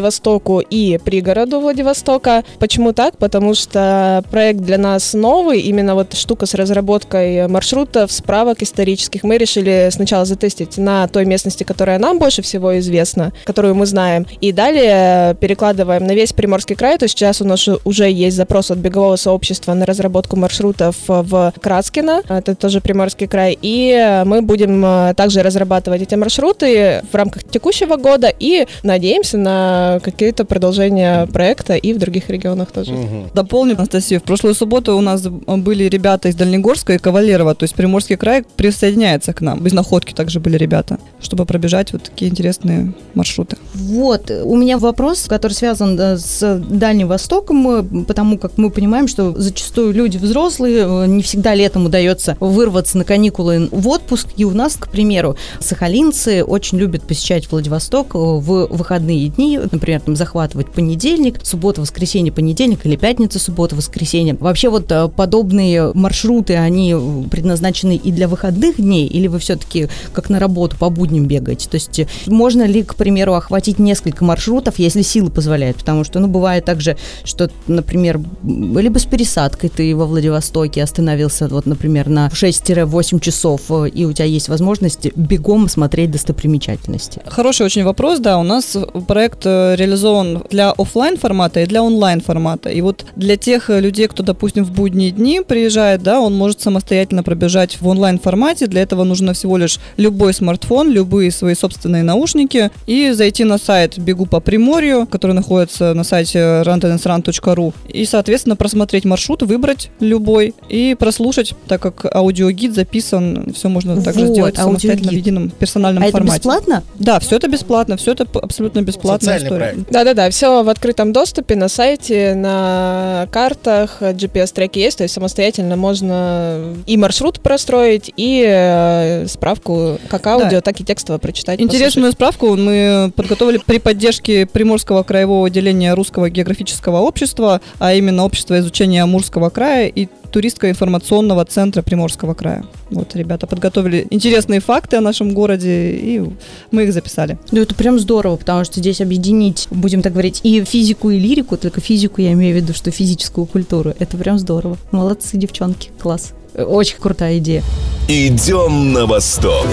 и 0.70 0.98
пригороду 1.04 1.60
Владивостока. 1.60 2.44
Почему 2.58 2.92
так? 2.92 3.16
Потому 3.18 3.54
что 3.54 4.24
проект 4.30 4.60
для 4.60 4.78
нас 4.78 5.14
новый, 5.14 5.60
именно 5.60 5.94
вот 5.94 6.14
штука 6.14 6.46
с 6.46 6.54
разработкой 6.54 7.48
маршрутов, 7.48 8.10
справок 8.10 8.62
исторических. 8.62 9.22
Мы 9.22 9.38
решили 9.38 9.88
сначала 9.90 10.24
затестить 10.24 10.78
на 10.78 11.06
той 11.08 11.24
местности, 11.24 11.64
которая 11.64 11.98
нам 11.98 12.18
больше 12.18 12.42
всего 12.42 12.78
известна, 12.78 13.32
которую 13.44 13.74
мы 13.74 13.86
знаем, 13.86 14.26
и 14.40 14.52
далее 14.52 15.34
перекладываем 15.34 16.06
на 16.06 16.12
весь 16.12 16.32
Приморский 16.32 16.76
край. 16.76 16.98
То 16.98 17.04
есть 17.04 17.18
сейчас 17.18 17.40
у 17.42 17.44
нас 17.44 17.68
уже 17.84 18.10
есть 18.10 18.36
запрос 18.36 18.70
от 18.70 18.78
бегового 18.78 19.16
сообщества 19.16 19.74
на 19.74 19.86
разработку 19.86 20.36
маршрутов 20.36 20.96
в 21.06 21.52
Краскино, 21.60 22.22
это 22.28 22.54
тоже 22.54 22.80
Приморский 22.80 23.26
край, 23.26 23.58
и 23.60 24.22
мы 24.24 24.42
будем 24.42 24.84
э, 24.84 25.14
также 25.14 25.42
разрабатывать 25.42 26.02
эти 26.02 26.14
маршруты 26.14 27.02
в 27.10 27.14
рамках 27.14 27.44
текущего 27.44 27.96
года 27.96 28.32
и 28.38 28.66
надеемся 28.82 29.36
на 29.38 29.50
на 29.50 29.89
какие-то 29.98 30.44
продолжения 30.44 31.26
проекта 31.26 31.74
и 31.74 31.92
в 31.92 31.98
других 31.98 32.30
регионах 32.30 32.70
тоже. 32.70 32.94
Дополню, 33.34 33.74
Анастасия, 33.76 34.20
в 34.20 34.22
прошлую 34.22 34.54
субботу 34.54 34.96
у 34.96 35.00
нас 35.00 35.22
были 35.22 35.84
ребята 35.84 36.28
из 36.28 36.34
Дальнегорска 36.34 36.94
и 36.94 36.98
Кавалерова, 36.98 37.54
то 37.54 37.64
есть 37.64 37.74
Приморский 37.74 38.16
край 38.16 38.44
присоединяется 38.56 39.32
к 39.32 39.40
нам. 39.40 39.66
Из 39.66 39.72
Находки 39.72 40.12
также 40.12 40.40
были 40.40 40.56
ребята, 40.56 40.98
чтобы 41.20 41.46
пробежать 41.46 41.92
вот 41.92 42.04
такие 42.04 42.30
интересные 42.30 42.92
маршруты. 43.14 43.56
Вот, 43.74 44.30
у 44.30 44.56
меня 44.56 44.78
вопрос, 44.78 45.26
который 45.28 45.52
связан 45.52 45.98
э, 45.98 46.18
с 46.18 46.62
Дальним 46.68 47.08
Востоком, 47.08 47.68
э, 47.68 48.04
потому 48.04 48.38
как 48.38 48.58
мы 48.58 48.70
понимаем, 48.70 49.08
что 49.08 49.32
зачастую 49.36 49.92
люди 49.92 50.18
взрослые, 50.18 50.86
э, 50.86 51.06
не 51.06 51.22
всегда 51.22 51.54
летом 51.54 51.86
удается 51.86 52.36
вырваться 52.40 52.98
на 52.98 53.04
каникулы 53.04 53.68
в 53.70 53.88
отпуск, 53.88 54.28
и 54.36 54.44
у 54.44 54.50
нас, 54.50 54.76
к 54.76 54.88
примеру, 54.88 55.36
сахалинцы 55.60 56.44
очень 56.44 56.78
любят 56.78 57.02
посещать 57.02 57.50
Владивосток 57.50 58.14
в 58.14 58.66
выходные 58.66 59.28
дни, 59.28 59.58
например, 59.80 60.00
там 60.00 60.14
захватывать 60.14 60.70
понедельник, 60.70 61.40
суббота, 61.42 61.80
воскресенье, 61.80 62.32
понедельник 62.32 62.84
или 62.84 62.96
пятница, 62.96 63.38
суббота, 63.38 63.74
воскресенье. 63.74 64.36
Вообще 64.38 64.68
вот 64.68 64.92
подобные 65.16 65.92
маршруты, 65.94 66.56
они 66.56 66.94
предназначены 67.30 67.96
и 67.96 68.12
для 68.12 68.28
выходных 68.28 68.76
дней, 68.76 69.06
или 69.06 69.26
вы 69.26 69.38
все-таки 69.38 69.88
как 70.12 70.28
на 70.28 70.38
работу 70.38 70.76
по 70.76 70.90
будням 70.90 71.26
бегаете? 71.26 71.68
То 71.68 71.76
есть 71.76 72.02
можно 72.26 72.64
ли, 72.64 72.82
к 72.82 72.94
примеру, 72.94 73.34
охватить 73.34 73.78
несколько 73.78 74.22
маршрутов, 74.24 74.78
если 74.78 75.00
силы 75.00 75.30
позволяют? 75.30 75.78
Потому 75.78 76.04
что, 76.04 76.20
ну, 76.20 76.28
бывает 76.28 76.66
также, 76.66 76.98
что, 77.24 77.50
например, 77.66 78.20
либо 78.42 78.98
с 78.98 79.06
пересадкой 79.06 79.70
ты 79.70 79.96
во 79.96 80.04
Владивостоке 80.04 80.82
остановился, 80.82 81.48
вот, 81.48 81.64
например, 81.64 82.08
на 82.08 82.28
6-8 82.28 83.18
часов, 83.20 83.62
э, 83.70 83.88
и 83.88 84.04
у 84.04 84.12
тебя 84.12 84.26
есть 84.26 84.48
возможность 84.48 85.16
бегом 85.16 85.68
смотреть 85.68 86.10
достопримечательности. 86.10 87.22
Хороший 87.26 87.64
очень 87.64 87.84
вопрос, 87.84 88.18
да. 88.18 88.38
У 88.38 88.42
нас 88.42 88.76
проект 89.06 89.46
э, 89.46 89.69
реализован 89.76 90.42
для 90.50 90.70
офлайн 90.70 91.16
формата 91.16 91.60
и 91.60 91.66
для 91.66 91.82
онлайн 91.82 92.20
формата. 92.20 92.70
И 92.70 92.80
вот 92.80 93.04
для 93.16 93.36
тех 93.36 93.68
людей, 93.68 94.06
кто, 94.08 94.22
допустим, 94.22 94.64
в 94.64 94.70
будние 94.72 95.10
дни 95.10 95.40
приезжает, 95.46 96.02
да, 96.02 96.20
он 96.20 96.34
может 96.36 96.60
самостоятельно 96.60 97.22
пробежать 97.22 97.78
в 97.80 97.86
онлайн 97.88 98.18
формате. 98.18 98.66
Для 98.66 98.82
этого 98.82 99.04
нужно 99.04 99.32
всего 99.32 99.56
лишь 99.56 99.78
любой 99.96 100.34
смартфон, 100.34 100.90
любые 100.90 101.30
свои 101.30 101.54
собственные 101.54 102.02
наушники 102.02 102.70
и 102.86 103.10
зайти 103.12 103.44
на 103.44 103.58
сайт 103.58 103.98
«Бегу 103.98 104.26
по 104.26 104.40
Приморью», 104.40 105.06
который 105.06 105.32
находится 105.32 105.94
на 105.94 106.04
сайте 106.04 106.38
runtenensrun.ru 106.38 107.74
и, 107.88 108.04
соответственно, 108.04 108.56
просмотреть 108.56 109.04
маршрут, 109.04 109.42
выбрать 109.42 109.90
любой 110.00 110.54
и 110.68 110.96
прослушать, 110.98 111.54
так 111.66 111.80
как 111.80 112.04
аудиогид 112.14 112.74
записан, 112.74 113.52
все 113.54 113.68
можно 113.68 114.00
также 114.02 114.26
Вот, 114.26 114.32
сделать 114.32 114.56
самостоятельно 114.56 115.04
в 115.04 115.06
аудиогид. 115.08 115.26
едином 115.26 115.50
персональном 115.50 116.02
А 116.02 116.06
это 116.06 116.12
формате. 116.16 116.38
бесплатно? 116.38 116.82
Да, 116.98 117.20
все 117.20 117.36
это 117.36 117.48
бесплатно, 117.48 117.96
все 117.96 118.12
это 118.12 118.26
абсолютно 118.40 118.82
бесплатная 118.82 119.38
Социальный 119.38 119.46
история. 119.46 119.59
Проект. 119.60 119.90
Да-да-да, 119.90 120.30
все 120.30 120.62
в 120.62 120.68
открытом 120.68 121.12
доступе 121.12 121.56
на 121.56 121.68
сайте, 121.68 122.34
на 122.34 123.28
картах, 123.30 123.98
GPS-треки 124.00 124.78
есть, 124.78 124.98
то 124.98 125.02
есть 125.04 125.14
самостоятельно 125.14 125.76
можно 125.76 126.74
и 126.86 126.96
маршрут 126.96 127.40
простроить, 127.40 128.12
и 128.16 128.44
э, 128.46 129.26
справку 129.28 129.98
как 130.08 130.26
аудио, 130.26 130.50
Да. 130.50 130.60
так 130.60 130.80
и 130.80 130.84
текстово 130.84 131.18
прочитать. 131.18 131.60
Интересную 131.60 132.12
справку 132.12 132.56
мы 132.56 133.12
подготовили 133.14 133.60
при 133.64 133.78
поддержке 133.78 134.46
Приморского 134.46 135.02
краевого 135.02 135.46
отделения 135.46 135.94
Русского 135.94 136.30
географического 136.30 136.98
общества, 136.98 137.60
а 137.78 137.94
именно 137.94 138.24
Общества 138.24 138.58
изучения 138.60 139.02
Амурского 139.02 139.50
края 139.50 139.88
и 139.88 140.08
туристско-информационного 140.30 141.44
центра 141.44 141.82
Приморского 141.82 142.34
края. 142.34 142.64
Вот 142.90 143.14
ребята 143.14 143.46
подготовили 143.46 144.06
интересные 144.10 144.60
факты 144.60 144.96
о 144.96 145.00
нашем 145.00 145.34
городе, 145.34 145.90
и 145.92 146.22
мы 146.70 146.84
их 146.84 146.92
записали. 146.92 147.38
Ну, 147.50 147.60
это 147.60 147.74
прям 147.74 147.98
здорово, 147.98 148.36
потому 148.36 148.64
что 148.64 148.80
здесь 148.80 149.00
объединить, 149.00 149.68
будем 149.70 150.02
так 150.02 150.12
говорить, 150.12 150.40
и 150.42 150.64
физику, 150.64 151.10
и 151.10 151.18
лирику, 151.18 151.56
только 151.56 151.80
физику 151.80 152.20
я 152.20 152.32
имею 152.32 152.54
в 152.54 152.56
виду, 152.56 152.74
что 152.74 152.90
физическую 152.90 153.46
культуру. 153.46 153.94
Это 153.98 154.16
прям 154.16 154.38
здорово. 154.38 154.76
Молодцы, 154.90 155.36
девчонки, 155.36 155.90
класс. 156.00 156.32
Очень 156.54 156.96
крутая 156.98 157.38
идея. 157.38 157.62
Идем 158.08 158.92
на 158.92 159.06
восток. 159.06 159.66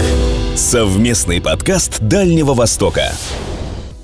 Совместный 0.56 1.42
подкаст 1.42 2.00
Дальнего 2.02 2.54
Востока. 2.54 3.14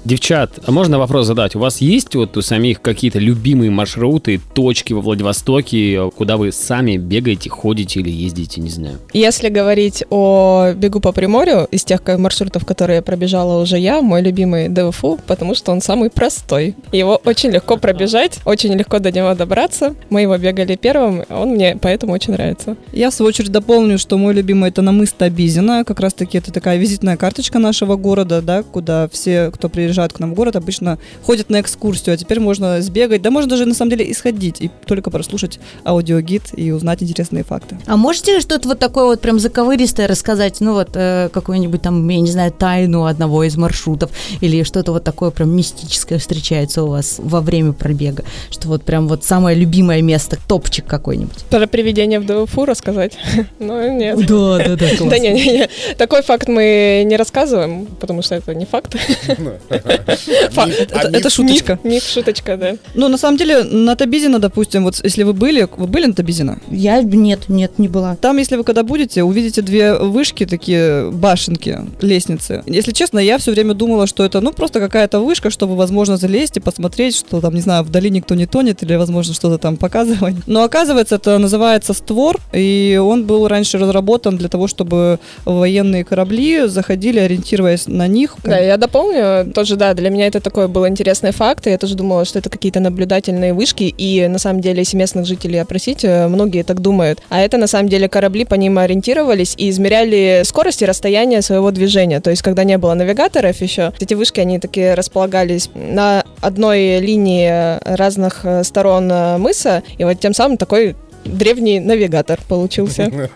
Девчат, 0.05 0.59
а 0.65 0.71
можно 0.71 0.99
вопрос 0.99 1.27
задать? 1.27 1.55
У 1.55 1.59
вас 1.59 1.79
есть 1.79 2.13
вот 2.15 2.35
у 2.35 2.41
самих 2.41 2.81
какие-то 2.81 3.19
любимые 3.19 3.71
маршруты, 3.71 4.41
точки 4.53 4.91
во 4.91 4.99
Владивостоке, 4.99 6.11
куда 6.17 6.35
вы 6.35 6.51
сами 6.51 6.97
бегаете, 6.97 7.49
ходите 7.49 8.01
или 8.01 8.09
ездите, 8.09 8.59
не 8.59 8.69
знаю? 8.69 8.99
Если 9.13 9.47
говорить 9.47 10.03
о 10.09 10.73
бегу 10.75 10.99
по 10.99 11.13
Приморью, 11.13 11.69
из 11.71 11.85
тех 11.85 12.01
маршрутов, 12.05 12.65
которые 12.65 13.01
пробежала 13.01 13.61
уже 13.61 13.79
я, 13.79 14.01
мой 14.01 14.21
любимый 14.21 14.67
ДВФУ, 14.67 15.21
потому 15.25 15.55
что 15.55 15.71
он 15.71 15.79
самый 15.79 16.09
простой. 16.09 16.75
Его 16.91 17.21
очень 17.23 17.51
легко 17.51 17.77
пробежать, 17.77 18.39
очень 18.43 18.73
легко 18.73 18.99
до 18.99 19.09
него 19.09 19.33
добраться. 19.35 19.95
Мы 20.09 20.23
его 20.23 20.37
бегали 20.37 20.75
первым, 20.75 21.23
он 21.29 21.51
мне 21.51 21.77
поэтому 21.81 22.11
очень 22.11 22.33
нравится. 22.33 22.75
Я, 22.91 23.09
в 23.09 23.13
свою 23.13 23.29
очередь, 23.29 23.53
дополню, 23.53 23.97
что 23.97 24.17
мой 24.17 24.33
любимый 24.33 24.69
это 24.69 24.81
намыс 24.81 25.13
Табизина. 25.13 25.85
Как 25.85 26.01
раз-таки 26.01 26.39
это 26.39 26.51
такая 26.51 26.77
визитная 26.77 27.15
карточка 27.15 27.57
нашего 27.57 27.95
города, 27.95 28.41
да, 28.41 28.63
куда 28.63 29.07
все, 29.07 29.49
кто 29.49 29.69
приезжает 29.69 29.92
к 29.93 30.19
нам 30.19 30.31
в 30.31 30.33
город, 30.35 30.55
обычно 30.55 30.97
ходят 31.25 31.49
на 31.49 31.61
экскурсию, 31.61 32.15
а 32.15 32.17
теперь 32.17 32.39
можно 32.39 32.81
сбегать, 32.81 33.21
да 33.21 33.31
можно 33.31 33.49
даже 33.49 33.65
на 33.65 33.73
самом 33.73 33.91
деле 33.91 34.11
исходить 34.11 34.61
и 34.61 34.69
только 34.85 35.09
прослушать 35.11 35.59
аудиогид 35.85 36.43
и 36.55 36.71
узнать 36.71 37.03
интересные 37.03 37.43
факты. 37.43 37.77
А 37.85 37.97
можете 37.97 38.39
что-то 38.39 38.69
вот 38.69 38.79
такое 38.79 39.05
вот 39.05 39.21
прям 39.21 39.39
заковыристое 39.39 40.07
рассказать? 40.07 40.59
Ну 40.59 40.73
вот 40.73 40.89
э, 40.95 41.29
какую-нибудь 41.31 41.81
там, 41.81 42.07
я 42.09 42.19
не 42.19 42.31
знаю, 42.31 42.51
тайну 42.51 43.05
одного 43.05 43.43
из 43.43 43.55
маршрутов 43.57 44.11
или 44.41 44.63
что-то 44.63 44.91
вот 44.91 45.03
такое 45.03 45.31
прям 45.31 45.55
мистическое 45.55 46.19
встречается 46.19 46.83
у 46.83 46.87
вас 46.87 47.19
во 47.19 47.41
время 47.41 47.73
пробега? 47.73 48.23
Что 48.51 48.67
вот 48.67 48.83
прям 48.83 49.07
вот 49.07 49.23
самое 49.23 49.57
любимое 49.57 50.01
место, 50.01 50.37
топчик 50.47 50.85
какой-нибудь? 50.85 51.43
Про 51.49 51.67
привидение 51.67 52.19
в 52.19 52.25
ДВФУ 52.25 52.65
рассказать? 52.65 53.17
Ну, 53.59 53.97
нет. 53.97 54.17
Да, 54.27 54.57
да, 54.57 54.75
да, 54.75 54.87
Да 55.09 55.19
не, 55.19 55.31
не, 55.31 55.45
не. 55.45 55.69
Такой 55.97 56.21
факт 56.21 56.47
мы 56.47 57.03
не 57.05 57.15
рассказываем, 57.17 57.85
потому 57.99 58.21
что 58.21 58.35
это 58.35 58.53
не 58.53 58.65
факт. 58.65 58.95
Это, 59.85 60.99
А 60.99 61.09
это 61.11 61.29
шуточка. 61.29 61.79
Миф, 61.83 62.03
шуточка, 62.03 62.57
да. 62.57 62.75
Ну, 62.93 63.07
на 63.07 63.17
самом 63.17 63.37
деле, 63.37 63.63
на 63.63 63.95
Табизина, 63.95 64.39
допустим, 64.39 64.83
вот 64.83 64.99
если 65.03 65.23
вы 65.23 65.33
были, 65.33 65.67
вы 65.75 65.87
были 65.87 66.05
на 66.05 66.13
Табизина? 66.13 66.59
Я 66.69 67.01
нет, 67.01 67.49
нет, 67.49 67.79
не 67.79 67.87
была. 67.87 68.15
Там, 68.15 68.37
если 68.37 68.55
вы 68.55 68.63
когда 68.63 68.83
будете, 68.83 69.23
увидите 69.23 69.61
две 69.61 69.93
вышки, 69.95 70.45
такие 70.45 71.11
башенки, 71.11 71.79
лестницы. 72.01 72.63
Если 72.65 72.91
честно, 72.91 73.19
я 73.19 73.37
все 73.37 73.51
время 73.51 73.73
думала, 73.73 74.07
что 74.07 74.23
это, 74.23 74.41
ну, 74.41 74.51
просто 74.51 74.79
какая-то 74.79 75.19
вышка, 75.19 75.49
чтобы, 75.49 75.75
возможно, 75.75 76.17
залезть 76.17 76.57
и 76.57 76.59
посмотреть, 76.59 77.15
что 77.15 77.41
там, 77.41 77.53
не 77.55 77.61
знаю, 77.61 77.83
вдали 77.83 78.09
никто 78.09 78.35
не 78.35 78.45
тонет 78.45 78.83
или, 78.83 78.95
возможно, 78.95 79.33
что-то 79.33 79.57
там 79.57 79.77
показывать. 79.77 80.35
Но 80.47 80.63
оказывается, 80.63 81.15
это 81.15 81.37
называется 81.37 81.93
створ, 81.93 82.39
и 82.53 82.99
он 83.01 83.25
был 83.25 83.47
раньше 83.47 83.77
разработан 83.77 84.37
для 84.37 84.49
того, 84.49 84.67
чтобы 84.67 85.19
военные 85.45 86.03
корабли 86.03 86.67
заходили, 86.67 87.19
ориентируясь 87.19 87.87
на 87.87 88.07
них. 88.07 88.35
Да, 88.43 88.57
я 88.57 88.77
дополню, 88.77 89.51
тоже, 89.53 89.72
да, 89.75 89.93
для 89.93 90.09
меня 90.09 90.27
это 90.27 90.39
такой 90.39 90.67
был 90.67 90.87
интересный 90.87 91.31
факт, 91.31 91.67
и 91.67 91.71
я 91.71 91.77
тоже 91.77 91.95
думала, 91.95 92.25
что 92.25 92.39
это 92.39 92.49
какие-то 92.49 92.79
наблюдательные 92.79 93.53
вышки, 93.53 93.83
и 93.83 94.27
на 94.27 94.39
самом 94.39 94.61
деле, 94.61 94.79
если 94.79 94.97
местных 94.97 95.25
жителей 95.25 95.59
опросить, 95.59 96.03
э, 96.03 96.27
многие 96.27 96.63
так 96.63 96.81
думают. 96.81 97.21
А 97.29 97.41
это 97.41 97.57
на 97.57 97.67
самом 97.67 97.89
деле 97.89 98.09
корабли 98.09 98.45
по 98.45 98.55
ним 98.55 98.77
ориентировались 98.77 99.53
и 99.57 99.69
измеряли 99.69 100.41
скорость 100.45 100.81
и 100.81 100.85
расстояние 100.85 101.41
своего 101.41 101.71
движения. 101.71 102.21
То 102.21 102.29
есть, 102.29 102.41
когда 102.41 102.63
не 102.63 102.77
было 102.77 102.93
навигаторов 102.93 103.61
еще, 103.61 103.93
эти 103.99 104.13
вышки, 104.13 104.39
они 104.39 104.59
такие 104.59 104.93
располагались 104.93 105.69
на 105.75 106.23
одной 106.41 106.99
линии 106.99 107.79
разных 107.95 108.41
э, 108.43 108.63
сторон 108.63 109.11
э, 109.11 109.37
мыса, 109.37 109.83
и 109.97 110.03
вот 110.03 110.19
тем 110.19 110.33
самым 110.33 110.57
такой 110.57 110.95
древний 111.25 111.79
навигатор 111.79 112.39
получился. 112.47 113.29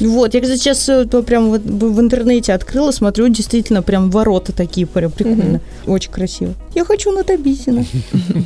Вот, 0.00 0.34
я, 0.34 0.40
кстати, 0.40 0.58
сейчас 0.58 0.88
э, 0.88 1.04
прям 1.04 1.50
вот 1.50 1.62
в 1.62 2.00
интернете 2.00 2.52
открыла, 2.52 2.90
смотрю, 2.90 3.28
действительно, 3.28 3.82
прям 3.82 4.10
ворота 4.10 4.52
такие, 4.52 4.86
прям 4.86 5.10
прикольно. 5.10 5.60
Очень 5.86 6.10
красиво. 6.10 6.54
Я 6.74 6.84
хочу 6.84 7.10
на 7.12 7.22
Табисина. 7.22 7.84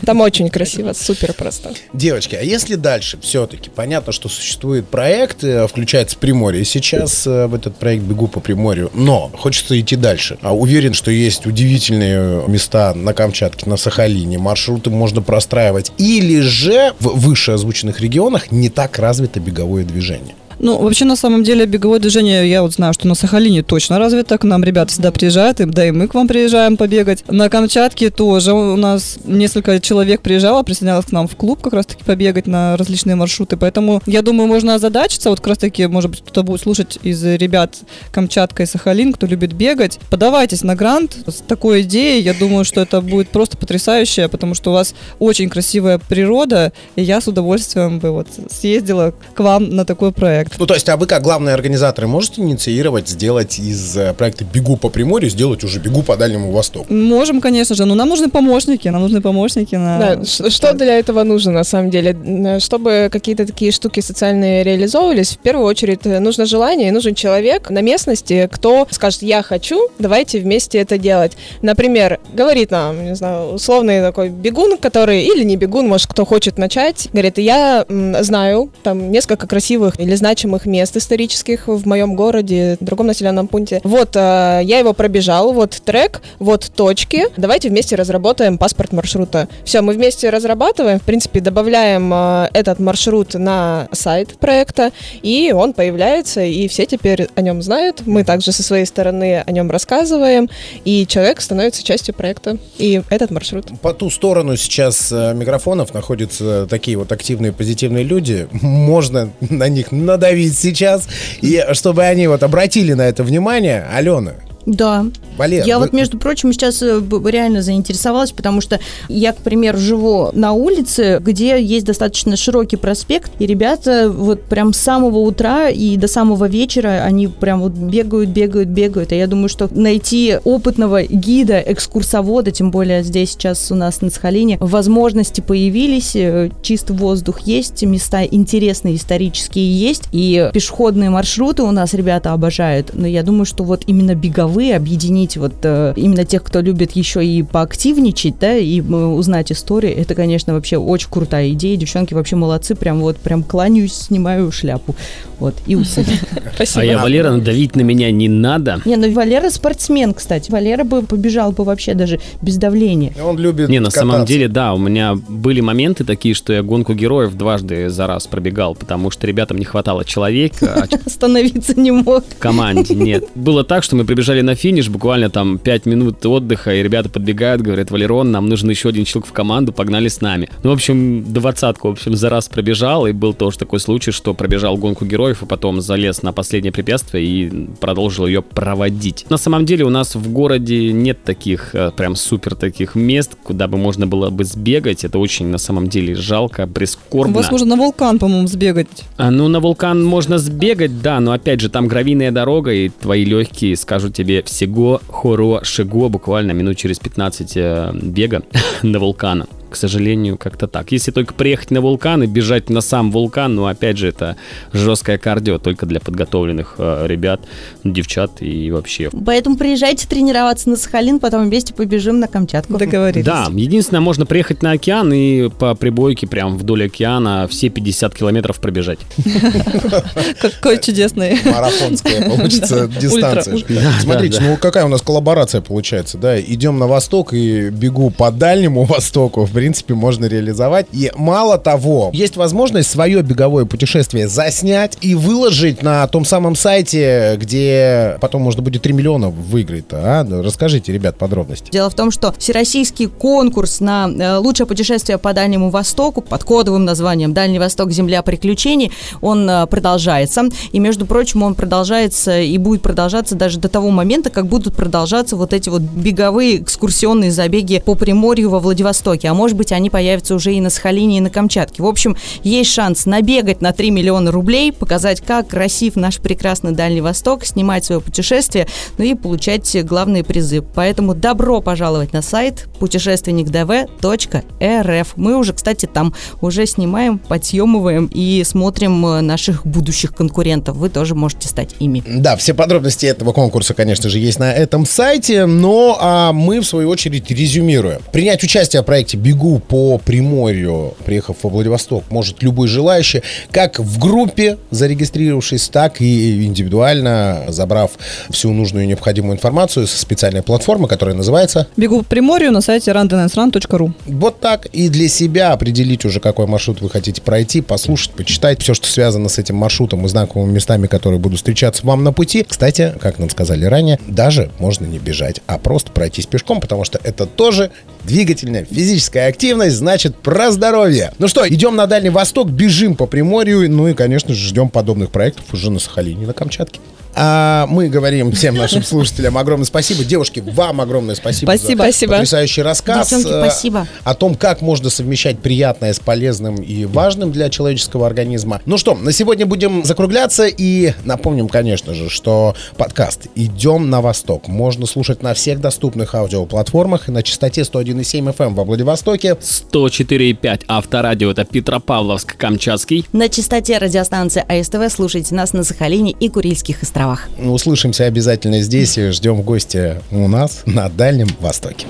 Там 0.05 0.21
очень 0.21 0.49
красиво, 0.49 0.93
супер 0.93 1.33
просто. 1.33 1.71
Девочки, 1.93 2.35
а 2.35 2.43
если 2.43 2.75
дальше 2.75 3.19
все-таки, 3.21 3.71
понятно, 3.71 4.13
что 4.13 4.29
существует 4.29 4.89
проект, 4.89 5.45
э, 5.45 5.67
включается 5.67 6.19
Приморье, 6.19 6.65
сейчас 6.65 7.27
э, 7.27 7.47
в 7.47 7.55
этот 7.55 7.77
проект 7.77 8.05
бегу 8.05 8.27
по 8.29 8.41
Приморью, 8.41 8.91
но 8.95 9.31
хочется 9.37 9.79
идти 9.79 9.97
дальше. 9.97 10.39
А 10.43 10.55
уверен, 10.55 10.93
что 10.93 11.11
есть 11.11 11.47
удивительные 11.47 12.47
места 12.49 12.95
на 12.95 13.15
Камчатке, 13.15 13.69
на 13.69 13.77
Сахалине, 13.77 14.39
маршруты 14.39 14.91
можно 14.91 15.23
простраивать. 15.23 15.93
Или 15.99 16.41
же 16.41 16.93
в 17.01 17.19
вышеозвученных 17.21 18.01
регионах 18.01 18.51
не 18.51 18.69
так 18.77 18.99
развито 18.99 19.41
беговое 19.41 19.85
движение. 19.85 20.35
Ну, 20.59 20.79
вообще, 20.79 21.05
на 21.05 21.17
самом 21.17 21.45
деле, 21.45 21.67
беговое 21.67 21.99
движение, 21.99 22.49
я 22.49 22.63
вот 22.63 22.73
знаю, 22.73 22.95
что 22.95 23.07
на 23.07 23.15
Сахалине 23.15 23.63
точно 23.63 23.99
развито. 23.99 24.39
К 24.39 24.45
нам 24.45 24.65
ребята 24.65 24.91
всегда 24.93 25.13
приезжают, 25.13 25.61
и, 25.61 25.65
да 25.67 25.87
и 25.87 25.91
мы 25.91 26.09
к 26.09 26.15
вам 26.15 26.27
приезжаем 26.29 26.77
побегать. 26.77 27.25
На 27.29 27.51
Камчатке 27.51 28.11
тоже 28.11 28.53
у 28.55 28.77
нас 28.77 29.19
несколько 29.25 29.79
человек 29.81 30.23
приезжало, 30.23 30.63
присоединялось 30.63 31.07
к 31.07 31.13
нам 31.13 31.29
в 31.29 31.37
клуб 31.37 31.61
как 31.61 31.75
раз-таки 31.75 32.05
побегать 32.05 32.47
на 32.47 32.77
различные 32.77 33.17
маршруты. 33.17 33.57
Поэтому, 33.57 34.01
я 34.07 34.23
думаю, 34.23 34.49
можно 34.49 34.75
озадачиться. 34.75 35.29
Вот 35.29 35.41
как 35.41 35.49
раз-таки, 35.49 35.87
может 35.87 36.11
быть, 36.11 36.21
кто-то 36.21 36.43
будет 36.43 36.63
слушать 36.63 36.99
из 37.03 37.23
ребят 37.23 37.77
Камчатка 38.11 38.63
и 38.63 38.67
Сахалин, 38.67 39.13
кто 39.13 39.27
любит 39.27 39.53
бегать. 39.53 39.99
Подавайтесь 40.11 40.63
на 40.63 40.75
грант 40.75 41.17
с 41.27 41.43
такой 41.47 41.83
идеей. 41.83 42.23
Я 42.23 42.33
думаю, 42.33 42.65
что 42.65 42.81
это 42.81 43.01
будет 43.03 43.29
просто 43.29 43.59
потрясающе, 43.59 44.29
потому 44.29 44.55
что 44.55 44.71
у 44.71 44.75
вас 44.75 44.95
очень 45.19 45.51
красивая 45.51 45.99
природа, 45.99 46.73
и 46.95 47.03
я 47.03 47.21
с 47.21 47.29
удовольствием 47.29 47.99
бы 47.99 48.11
вот 48.11 48.29
съездила 48.51 49.13
к 49.35 49.41
вам 49.41 49.69
на 49.71 49.85
такой 49.85 50.13
проект. 50.13 50.46
Ну, 50.59 50.67
то 50.67 50.75
есть, 50.75 50.89
а 50.89 50.97
вы 50.97 51.07
как 51.07 51.23
главные 51.23 51.55
организаторы 51.55 52.07
можете 52.07 52.41
инициировать, 52.41 53.09
сделать 53.09 53.59
из 53.59 53.97
э, 53.97 54.15
проекта 54.15 54.45
«Бегу 54.45 54.77
по 54.77 54.89
Приморью», 54.89 55.31
сделать 55.31 55.65
уже 55.65 55.79
«Бегу 55.81 56.03
по 56.03 56.17
Дальнему 56.17 56.51
Востоку»? 56.53 56.93
Можем, 56.93 57.41
конечно 57.41 57.75
же, 57.75 57.85
но 57.85 57.95
нам 57.95 58.09
нужны 58.09 58.29
помощники, 58.29 58.89
нам 58.89 59.03
нужны 59.03 59.21
помощники 59.21 59.75
на... 59.75 60.17
Да, 60.17 60.25
что 60.25 60.73
для 60.73 60.99
этого 60.99 61.23
нужно 61.25 61.53
на 61.53 61.65
самом 61.65 61.91
деле? 61.91 62.13
Н- 62.13 62.61
Чтобы 62.61 63.09
какие-то 63.13 63.47
такие 63.47 63.73
штуки 63.73 64.01
социальные 64.01 64.65
реализовывались, 64.65 65.31
в 65.33 65.39
первую 65.39 65.67
очередь 65.67 66.01
э, 66.05 66.19
нужно 66.21 66.47
желание 66.47 66.89
и 66.89 66.91
нужен 66.91 67.15
человек 67.15 67.71
на 67.71 67.81
местности, 67.83 68.49
кто 68.51 68.87
скажет, 68.91 69.23
я 69.23 69.43
хочу, 69.43 69.89
давайте 69.99 70.39
вместе 70.41 70.79
это 70.79 70.99
делать. 70.99 71.33
Например, 71.63 72.19
говорит 72.33 72.71
нам, 72.71 73.05
не 73.05 73.15
знаю, 73.15 73.53
условный 73.55 74.01
такой 74.01 74.29
бегун, 74.29 74.77
который, 74.79 75.25
или 75.25 75.45
не 75.45 75.57
бегун, 75.57 75.87
может, 75.89 76.07
кто 76.07 76.25
хочет 76.25 76.59
начать, 76.59 77.09
говорит, 77.13 77.39
я 77.39 77.85
знаю 78.21 78.71
там 78.83 79.11
несколько 79.11 79.47
красивых 79.47 79.99
или 80.01 80.15
значимых 80.37 80.67
мест 80.67 80.95
исторических 80.99 81.67
в 81.67 81.87
моем 81.87 82.15
городе, 82.15 82.77
в 82.79 82.85
другом 82.85 83.07
населенном 83.07 83.49
пункте. 83.49 83.81
Вот, 83.85 84.15
э, 84.17 84.61
я 84.65 84.79
его 84.79 84.93
пробежал, 84.93 85.55
вот 85.55 85.71
трек, 85.83 86.21
вот 86.39 86.71
точки, 86.77 87.25
давайте 87.39 87.71
вместе 87.71 87.97
разработаем 87.97 88.59
паспорт 88.59 88.93
маршрута. 88.93 89.49
Все, 89.65 89.81
мы 89.81 89.95
вместе 89.95 90.29
разрабатываем, 90.29 91.01
в 91.01 91.05
принципе, 91.05 91.41
добавляем 91.41 92.13
э, 92.13 92.51
этот 92.53 92.81
маршрут 92.81 93.33
на 93.33 93.89
сайт 93.93 94.39
проекта, 94.39 94.93
и 95.23 95.53
он 95.57 95.73
появляется, 95.73 96.43
и 96.43 96.69
все 96.69 96.85
теперь 96.85 97.29
о 97.35 97.41
нем 97.41 97.63
знают. 97.63 98.03
Мы 98.07 98.23
также 98.23 98.53
со 98.53 98.63
своей 98.63 98.85
стороны 98.85 99.43
о 99.47 99.51
нем 99.51 99.71
рассказываем, 99.71 100.51
и 100.85 101.07
человек 101.07 101.41
становится 101.41 101.83
частью 101.83 102.15
проекта, 102.15 102.59
и 102.77 103.01
этот 103.09 103.31
маршрут. 103.31 103.69
По 103.81 103.95
ту 103.95 104.11
сторону 104.11 104.55
сейчас 104.57 105.11
э, 105.11 105.33
микрофонов 105.33 105.95
находятся 105.95 106.67
такие 106.69 106.99
вот 106.99 107.11
активные, 107.11 107.53
позитивные 107.53 108.05
люди. 108.05 108.49
Можно 108.53 109.31
на 109.41 109.69
них 109.71 109.93
надавить 110.27 110.59
сейчас, 110.59 111.09
и 111.41 111.65
чтобы 111.73 112.05
они 112.05 112.27
вот 112.27 112.43
обратили 112.43 112.93
на 112.95 113.03
это 113.03 113.23
внимание. 113.23 113.87
Алена, 113.93 114.35
Да. 114.67 115.07
Валер, 115.39 115.65
Я 115.65 115.79
вы- 115.79 115.85
вот, 115.85 115.93
между 115.93 116.19
прочим, 116.19 116.53
сейчас 116.53 116.83
э, 116.83 117.01
реально 117.27 117.63
заинтересовалась, 117.63 118.33
потому 118.33 118.61
что 118.61 118.81
я, 119.09 119.33
к 119.33 119.37
примеру, 119.37 119.79
живу 119.79 120.31
на 120.33 120.53
улице, 120.53 121.21
где 121.23 121.63
есть 121.63 121.87
достаточно 121.87 122.37
широкий 122.37 122.77
проспект, 122.77 123.31
и 123.39 123.47
ребята 123.47 124.11
вот 124.11 124.43
прям 124.43 124.73
с 124.73 124.79
самого 124.79 125.19
утра 125.19 125.69
и 125.69 125.97
до 125.97 126.09
самого 126.09 126.49
вечера 126.49 127.03
они 127.05 127.29
прям 127.29 127.61
вот 127.61 127.73
бегают, 127.73 128.31
бегают, 128.31 128.69
бегают. 128.71 129.13
И 129.13 129.17
я 129.17 129.27
думаю, 129.27 129.49
что 129.49 129.69
найти 129.71 130.39
опытного 130.43 131.03
гида, 131.05 131.61
экскурсовода, 131.61 132.51
тем 132.51 132.71
более 132.71 133.03
здесь 133.03 133.31
сейчас 133.33 133.71
у 133.71 133.75
нас 133.77 134.01
на 134.01 134.11
Сахалине, 134.11 134.57
возможности 134.61 135.41
появились, 135.41 136.17
э, 136.17 136.51
чистый 136.63 136.97
воздух 136.97 137.41
есть, 137.41 137.83
места 137.85 138.25
интересные, 138.25 138.97
исторические 138.97 139.71
есть, 139.79 140.05
и 140.13 140.51
пешеходные 140.53 141.11
маршруты 141.11 141.63
у 141.63 141.71
нас 141.71 141.95
ребята 141.95 142.33
обожают. 142.33 142.91
Но 142.95 143.07
я 143.07 143.23
думаю, 143.23 143.45
что 143.45 143.63
вот 143.63 143.85
именно 143.87 144.15
беговые 144.15 144.56
объединить 144.65 145.37
вот 145.37 145.55
э, 145.63 145.93
именно 145.97 146.25
тех, 146.25 146.43
кто 146.43 146.61
любит 146.61 146.93
еще 146.93 147.25
и 147.25 147.43
поактивничать, 147.43 148.39
да, 148.39 148.57
и 148.57 148.81
э, 148.81 148.85
узнать 148.85 149.53
истории, 149.53 149.91
это, 149.91 150.15
конечно, 150.15 150.55
вообще 150.55 150.77
очень 150.79 151.09
крутая 151.11 151.51
идея. 151.51 151.77
Девчонки 151.77 152.15
вообще 152.15 152.37
молодцы, 152.37 152.75
прям 152.75 153.01
вот 153.01 153.19
прям 153.19 153.43
кланяюсь, 153.43 153.93
снимаю 153.95 154.51
шляпу. 154.53 154.95
Вот, 155.39 155.55
и 155.67 155.77
усы. 155.77 156.05
Спасибо. 156.55 156.81
А 156.81 156.85
я, 156.85 156.99
Валера, 156.99 157.31
надавить 157.31 157.77
на 157.77 157.83
меня 157.83 158.11
не 158.11 158.29
надо. 158.29 158.81
Не, 158.87 158.97
ну 158.97 159.11
Валера 159.13 159.51
спортсмен, 159.51 160.15
кстати. 160.15 160.51
Валера 160.51 160.85
бы 160.85 161.03
побежал 161.03 161.53
бы 161.53 161.65
вообще 161.65 161.95
даже 161.95 162.21
без 162.41 162.57
давления. 162.57 163.13
Он 163.23 163.39
любит 163.39 163.69
Не, 163.69 163.81
на 163.81 163.91
самом 163.91 164.13
кататься. 164.13 164.33
деле, 164.33 164.49
да, 164.49 164.73
у 164.73 164.79
меня 164.79 165.15
были 165.15 165.61
моменты 165.61 166.05
такие, 166.05 166.35
что 166.35 166.53
я 166.53 166.63
гонку 166.63 166.95
героев 166.95 167.35
дважды 167.35 167.91
за 167.91 168.07
раз 168.07 168.27
пробегал, 168.27 168.75
потому 168.75 169.11
что 169.11 169.27
ребятам 169.27 169.59
не 169.59 169.65
хватало 169.67 170.05
человека, 170.05 170.89
а 170.91 170.97
Остановиться 171.07 171.79
не 171.79 171.91
мог. 171.91 172.25
команде 172.39 172.95
нет. 172.95 173.25
Было 173.35 173.63
так, 173.65 173.83
что 173.83 173.95
мы 173.97 174.05
прибежали 174.05 174.41
на 174.47 174.55
финиш, 174.55 174.89
буквально 174.89 175.29
там 175.29 175.59
5 175.59 175.87
минут 175.87 176.25
отдыха, 176.25 176.75
и 176.75 176.83
ребята 176.83 177.11
подбегают, 177.11 177.61
говорят, 177.63 177.91
Валерон, 177.91 178.31
нам 178.31 178.49
нужен 178.49 178.71
еще 178.71 178.89
один 178.89 179.05
человек 179.05 179.29
в 179.29 179.33
команду, 179.33 179.73
погнали 179.73 180.09
с 180.09 180.21
нами. 180.21 180.49
Ну, 180.63 180.71
в 180.71 180.73
общем, 180.73 181.25
двадцатку, 181.25 181.89
в 181.89 181.93
общем, 181.93 182.15
за 182.17 182.31
раз 182.31 182.49
пробежал, 182.49 183.07
и 183.07 183.13
был 183.13 183.35
тоже 183.35 183.59
такой 183.59 183.81
случай, 183.81 184.13
что 184.13 184.33
пробежал 184.35 184.77
гонку 184.77 185.05
героев, 185.05 185.43
и 185.43 185.47
потом 185.47 185.81
залез 185.81 186.23
на 186.23 186.33
последнее 186.33 186.73
препятствие 186.73 187.25
и 187.27 187.69
продолжил 187.81 188.27
ее 188.27 188.41
проводить. 188.41 189.27
На 189.29 189.37
самом 189.37 189.67
деле 189.67 189.85
у 189.85 189.91
нас 189.91 190.15
в 190.15 190.33
городе 190.33 190.93
нет 190.93 191.25
таких 191.25 191.75
э, 191.75 191.91
прям 191.97 192.17
супер 192.17 192.55
таких 192.55 192.95
мест, 192.95 193.37
куда 193.43 193.67
бы 193.69 193.77
можно 193.77 194.07
было 194.07 194.31
бы 194.31 194.45
сбегать. 194.45 195.05
Это 195.05 195.19
очень 195.19 195.47
на 195.47 195.59
самом 195.59 195.89
деле 195.89 196.15
жалко, 196.15 196.65
У 196.65 196.69
прискорбно. 196.69 197.35
вас 197.35 197.51
можно 197.51 197.67
на 197.67 197.77
вулкан, 197.77 198.19
по-моему, 198.19 198.47
сбегать. 198.47 198.87
А, 199.17 199.31
ну, 199.31 199.49
на 199.49 199.61
вулкан 199.61 200.05
можно 200.05 200.39
сбегать, 200.39 201.03
да, 201.03 201.21
но 201.21 201.33
опять 201.33 201.61
же, 201.61 201.69
там 201.69 201.89
гравийная 201.89 202.31
дорога, 202.31 202.73
и 202.73 202.89
твои 202.89 203.25
легкие 203.25 203.77
скажут 203.77 204.15
тебе 204.15 204.36
всего 204.43 205.01
хорошего, 205.09 206.09
буквально 206.09 206.53
минут 206.53 206.77
через 206.77 206.99
15 206.99 207.57
э, 207.57 207.91
бега 208.03 208.43
до 208.83 208.99
вулкана. 208.99 209.47
К 209.71 209.77
сожалению, 209.77 210.39
как-то 210.39 210.67
так. 210.67 210.93
Если 210.93 211.11
только 211.11 211.35
приехать 211.35 211.71
на 211.71 211.81
вулкан 211.81 212.23
и 212.23 212.27
бежать 212.27 212.71
на 212.71 212.81
сам 212.81 213.11
вулкан, 213.11 213.55
ну, 213.55 213.67
опять 213.67 213.99
же, 213.99 214.09
это 214.09 214.37
жесткое 214.73 215.19
кардио 215.19 215.59
только 215.59 215.87
для 215.87 216.01
подготовленных 216.01 216.77
э, 216.79 217.07
ребят, 217.07 217.41
девчат 217.85 218.41
и 218.41 218.71
вообще. 218.71 219.11
Поэтому 219.25 219.57
приезжайте 219.57 220.07
тренироваться 220.07 220.69
на 220.71 220.77
Сахалин, 220.77 221.19
потом 221.19 221.45
вместе 221.45 221.75
побежим 221.75 222.21
на 222.21 222.29
Камчатку. 222.29 222.79
Договорились. 222.79 223.25
Да, 223.25 223.49
единственное, 223.53 224.01
можно 224.01 224.27
приехать 224.27 224.63
на 224.63 224.73
океан 224.73 225.13
и 225.13 225.49
по 225.49 225.75
прибойке 225.75 226.27
прям 226.27 226.57
вдоль 226.57 226.87
океана 226.87 227.47
все 227.49 227.69
50 227.69 228.15
километров 228.15 228.61
пробежать. 228.61 228.99
Какой 230.41 230.81
чудесный. 230.81 231.39
Марафонская 231.45 232.29
получится 232.37 232.89
дистанция. 232.89 233.59
Смотрите, 234.01 234.41
ну 234.41 234.57
какая 234.57 234.85
у 234.85 234.89
нас 234.89 235.03
коллаборация 235.03 235.61
получается, 235.61 236.19
да? 236.19 236.41
Идем 236.41 236.79
на 236.79 236.87
восток 236.87 237.33
и 237.33 237.71
бегу 237.71 238.11
по 238.11 238.31
дальнему 238.31 238.85
востоку, 238.85 239.45
принципе, 239.57 239.95
можно 239.95 240.27
реализовать. 240.27 240.87
И 240.93 241.11
мало 241.17 241.57
того, 241.57 242.11
есть 242.13 242.37
возможность 242.37 242.91
свое 242.91 243.23
беговое 243.23 243.65
путешествие 243.65 244.29
заснять 244.29 244.99
и 245.01 245.15
выложить 245.15 245.83
на 245.83 246.07
том 246.09 246.27
самом 246.27 246.57
сайте, 246.57 247.39
где 247.41 248.19
потом 248.21 248.43
можно 248.43 248.61
будет 248.61 248.83
3 248.83 248.93
миллиона 248.93 249.31
выиграть. 249.31 249.87
А? 249.93 250.25
Ну, 250.25 250.43
Расскажите, 250.43 250.93
ребят, 250.93 251.17
подробности. 251.17 251.71
Дело 251.71 251.89
в 251.89 251.95
том, 251.95 252.11
что 252.11 252.35
всероссийский 252.37 253.07
конкурс 253.07 253.81
на 253.81 254.11
э, 254.11 254.37
лучшее 254.37 254.67
путешествие 254.67 255.17
по 255.17 255.33
Дальнему 255.33 255.71
Востоку 255.71 256.21
под 256.21 256.45
кодовым 256.45 256.85
названием 256.85 257.33
«Дальний 257.33 257.59
Восток. 257.59 257.93
Земля 257.93 258.21
приключений» 258.21 258.93
он 259.23 259.49
э, 259.49 259.67
продолжается. 259.69 260.43
И, 260.73 260.79
между 260.79 261.07
прочим, 261.07 261.43
он 261.43 261.55
продолжается 261.55 262.41
и 262.41 262.59
будет 262.59 262.83
продолжаться 262.83 263.35
даже 263.35 263.59
до 263.59 263.71
того 263.71 263.89
момента, 263.89 264.29
как 264.29 264.49
будут 264.49 264.77
продолжаться 264.77 265.35
вот 265.35 265.55
эти 265.55 265.71
вот 265.71 265.81
беговые 265.81 266.63
экскурсионные 266.63 267.33
забеги 267.33 267.83
по 267.83 267.95
Приморью 267.95 268.51
во 268.51 268.59
Владивостоке. 268.59 269.29
А 269.29 269.35
может 269.35 269.46
быть, 269.55 269.73
они 269.73 269.91
появятся 269.91 270.35
уже 270.35 270.55
и 270.55 270.61
на 270.61 270.71
Сахалине, 270.71 271.19
и 271.19 271.21
на 271.21 271.31
Камчатке. 271.31 271.83
В 271.83 271.87
общем, 271.87 272.17
есть 272.43 272.73
шанс 272.73 273.07
набегать 273.07 273.61
на 273.61 273.73
3 273.73 273.91
миллиона 273.91 274.33
рублей, 274.33 274.73
показать, 274.73 275.21
как 275.21 275.49
красив 275.49 275.97
наш 275.97 276.19
прекрасный 276.19 276.73
Дальний 276.73 277.01
Восток, 277.01 277.45
снимать 277.45 277.85
свое 277.85 278.01
путешествие, 278.01 278.67
ну 278.99 279.05
и 279.05 279.15
получать 279.15 279.77
главные 279.85 280.25
призы. 280.25 280.63
Поэтому 280.63 281.15
добро 281.15 281.61
пожаловать 281.61 282.13
на 282.13 282.23
сайт 282.23 282.69
путешественникдв.рф. 282.79 285.13
Мы 285.17 285.37
уже, 285.37 285.53
кстати, 285.53 285.87
там 285.87 286.15
уже 286.41 286.67
снимаем, 286.67 287.19
подъемываем 287.19 288.09
и 288.13 288.43
смотрим 288.45 289.05
э, 289.07 289.21
наших 289.21 289.67
будущих 289.67 290.15
конкурентов. 290.15 290.77
Вы 290.77 290.89
тоже 290.89 291.15
можете 291.15 291.49
стать 291.49 291.75
ими. 291.79 292.03
Да, 292.07 292.37
все 292.37 292.55
подробности 292.55 293.07
этого 293.07 293.33
конкурса, 293.33 293.75
конечно 293.75 294.09
же, 294.09 294.19
есть 294.19 294.39
на 294.39 294.53
этом 294.53 294.87
сайте, 294.87 295.47
но 295.47 295.99
а 296.01 296.33
мы, 296.33 296.61
в 296.61 296.67
свою 296.67 296.89
очередь, 296.89 297.31
резюмируем. 297.31 298.01
Принять 298.13 298.43
участие 298.43 298.83
в 298.83 298.85
проекте 298.85 299.17
«Бегу 299.17 299.36
бегу 299.37 299.59
по 299.59 299.99
Приморью, 299.99 300.95
приехав 301.05 301.37
во 301.43 301.51
Владивосток, 301.51 302.05
может 302.11 302.43
любой 302.43 302.69
желающий, 302.69 303.23
как 303.51 303.79
в 303.79 303.99
группе, 303.99 304.57
зарегистрировавшись, 304.71 305.69
так 305.69 306.01
и 306.01 306.47
индивидуально, 306.47 307.45
забрав 307.49 307.93
всю 308.31 308.53
нужную 308.53 308.85
и 308.85 308.87
необходимую 308.87 309.35
информацию 309.35 309.87
со 309.87 309.99
специальной 309.99 310.43
платформы, 310.43 310.89
которая 310.89 311.15
называется 311.15 311.67
Бегу 311.77 311.99
по 311.99 312.05
Приморью 312.05 312.51
на 312.51 312.63
сайте 312.63 312.93
randonesrun.ru. 312.93 313.93
вот 314.07 314.41
так 314.41 314.67
и 314.67 314.89
для 314.89 315.09
себя 315.09 315.53
определить 315.53 316.05
уже, 316.07 316.21
какой 316.21 316.47
маршрут 316.47 316.81
вы 316.81 316.89
хотите 316.89 317.21
пройти, 317.21 317.61
послушать, 317.61 318.13
почитать 318.13 318.63
все, 318.63 318.73
что 318.73 318.89
связано 318.89 319.29
с 319.29 319.39
этим 319.39 319.57
маршрутом 319.57 320.07
и 320.07 320.09
знакомыми 320.09 320.55
местами, 320.55 320.87
которые 320.87 321.21
будут 321.21 321.39
встречаться 321.39 321.87
вам 321.87 322.05
на 322.05 322.13
пути. 322.13 322.47
Кстати, 322.49 322.95
как 323.01 323.19
нам 323.19 323.29
сказали 323.29 323.67
ранее, 323.67 323.99
даже 324.07 324.51
можно 324.59 324.87
не 324.87 324.99
бежать, 324.99 325.43
а 325.47 325.59
просто 325.59 325.91
пройтись 325.91 326.27
пешком, 326.27 326.61
потому 326.61 326.85
что 326.85 326.99
это 327.05 327.27
тоже 327.27 327.71
двигательная 328.07 328.65
физическая 328.65 329.26
активность, 329.27 329.77
значит 329.77 330.17
про 330.17 330.51
здоровье. 330.51 331.13
Ну 331.19 331.29
что, 331.29 331.49
идем 331.49 331.77
на 331.77 331.87
Дальний 331.87 332.11
Восток, 332.11 332.49
бежим 332.49 332.97
по 332.97 333.07
Приморью, 333.07 333.71
ну 333.71 333.89
и, 333.89 333.95
конечно 333.95 334.35
же, 334.35 334.49
ждем 334.49 334.69
подобных 334.69 335.11
проектов 335.11 335.45
уже 335.53 335.71
на 335.71 335.79
Сахалине, 335.79 336.27
на 336.27 336.33
Камчатке. 336.33 336.81
А 337.19 337.67
мы 337.69 337.89
говорим 337.89 338.31
всем 338.33 338.55
нашим 338.57 338.83
слушателям 338.83 339.39
огромное 339.39 339.65
спасибо. 339.65 340.05
Девушки, 340.05 340.41
вам 340.41 340.83
огромное 340.83 341.15
спасибо, 341.15 341.51
Спасибо. 341.51 341.85
за 341.85 341.91
Спасибо. 341.91 342.13
потрясающий 342.13 342.61
рассказ. 342.61 343.09
Девчонки, 343.09 343.33
э, 343.33 343.49
спасибо. 343.49 343.89
О 344.05 344.15
том, 344.15 344.35
как 344.35 344.61
можно 344.61 344.91
совмещать 344.91 345.39
приятное 345.39 345.95
с 345.95 345.99
полезным 345.99 346.57
и 346.57 346.85
важным 346.85 347.33
для 347.33 347.49
человеческого 347.49 348.07
организма. 348.07 348.61
Ну 348.67 348.77
что, 348.77 348.95
на 348.95 349.13
сегодня 349.13 349.47
будем 349.47 349.83
закругляться 349.83 350.47
и 350.47 350.93
напомним, 351.05 351.49
конечно 351.49 351.95
же, 351.95 352.11
что 352.11 352.55
подкаст 352.77 353.29
«Идем 353.35 353.89
на 353.89 354.03
восток» 354.03 354.49
можно 354.49 354.85
слушать 354.85 355.23
на 355.23 355.33
всех 355.33 355.63
доступных 355.63 356.15
аудиоплатформах 356.15 357.09
и 357.09 357.13
на 357.13 357.23
частоте 357.23 357.63
101,7 357.63 358.37
FM 358.37 358.53
во 358.53 358.65
Владивостоке. 358.65 359.39
104,5 359.41 360.65
авторадио 360.69 361.31
это 361.31 361.45
Петропавловск-Камчатский. 361.45 363.07
На 363.15 363.31
частоте 363.31 363.79
радиостанции 363.79 364.45
АСТВ 364.47 364.95
слушайте 364.95 365.35
нас 365.35 365.55
на 365.55 365.65
Сахалине 365.65 366.11
и 366.11 366.29
Курильских 366.29 366.83
островах. 366.83 367.06
Услышимся 367.39 368.05
обязательно 368.05 368.61
здесь 368.61 368.99
и 368.99 369.11
ждем 369.11 369.37
в 369.37 369.43
гости 369.43 370.01
у 370.11 370.29
нас 370.29 370.63
на 370.67 370.89
Дальнем 370.89 371.29
Востоке. 371.41 371.87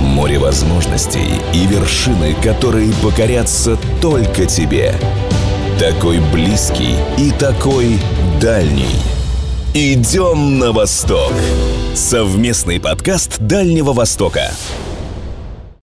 Море 0.00 0.38
возможностей 0.38 1.28
и 1.54 1.66
вершины, 1.66 2.34
которые 2.42 2.92
покорятся 3.02 3.78
только 4.00 4.46
тебе. 4.46 4.94
Такой 5.78 6.20
близкий 6.32 6.94
и 7.16 7.30
такой 7.30 7.98
дальний. 8.40 8.96
Идем 9.72 10.58
на 10.58 10.72
восток. 10.72 11.32
Совместный 11.94 12.80
подкаст 12.80 13.38
Дальнего 13.38 13.92
Востока. 13.92 14.50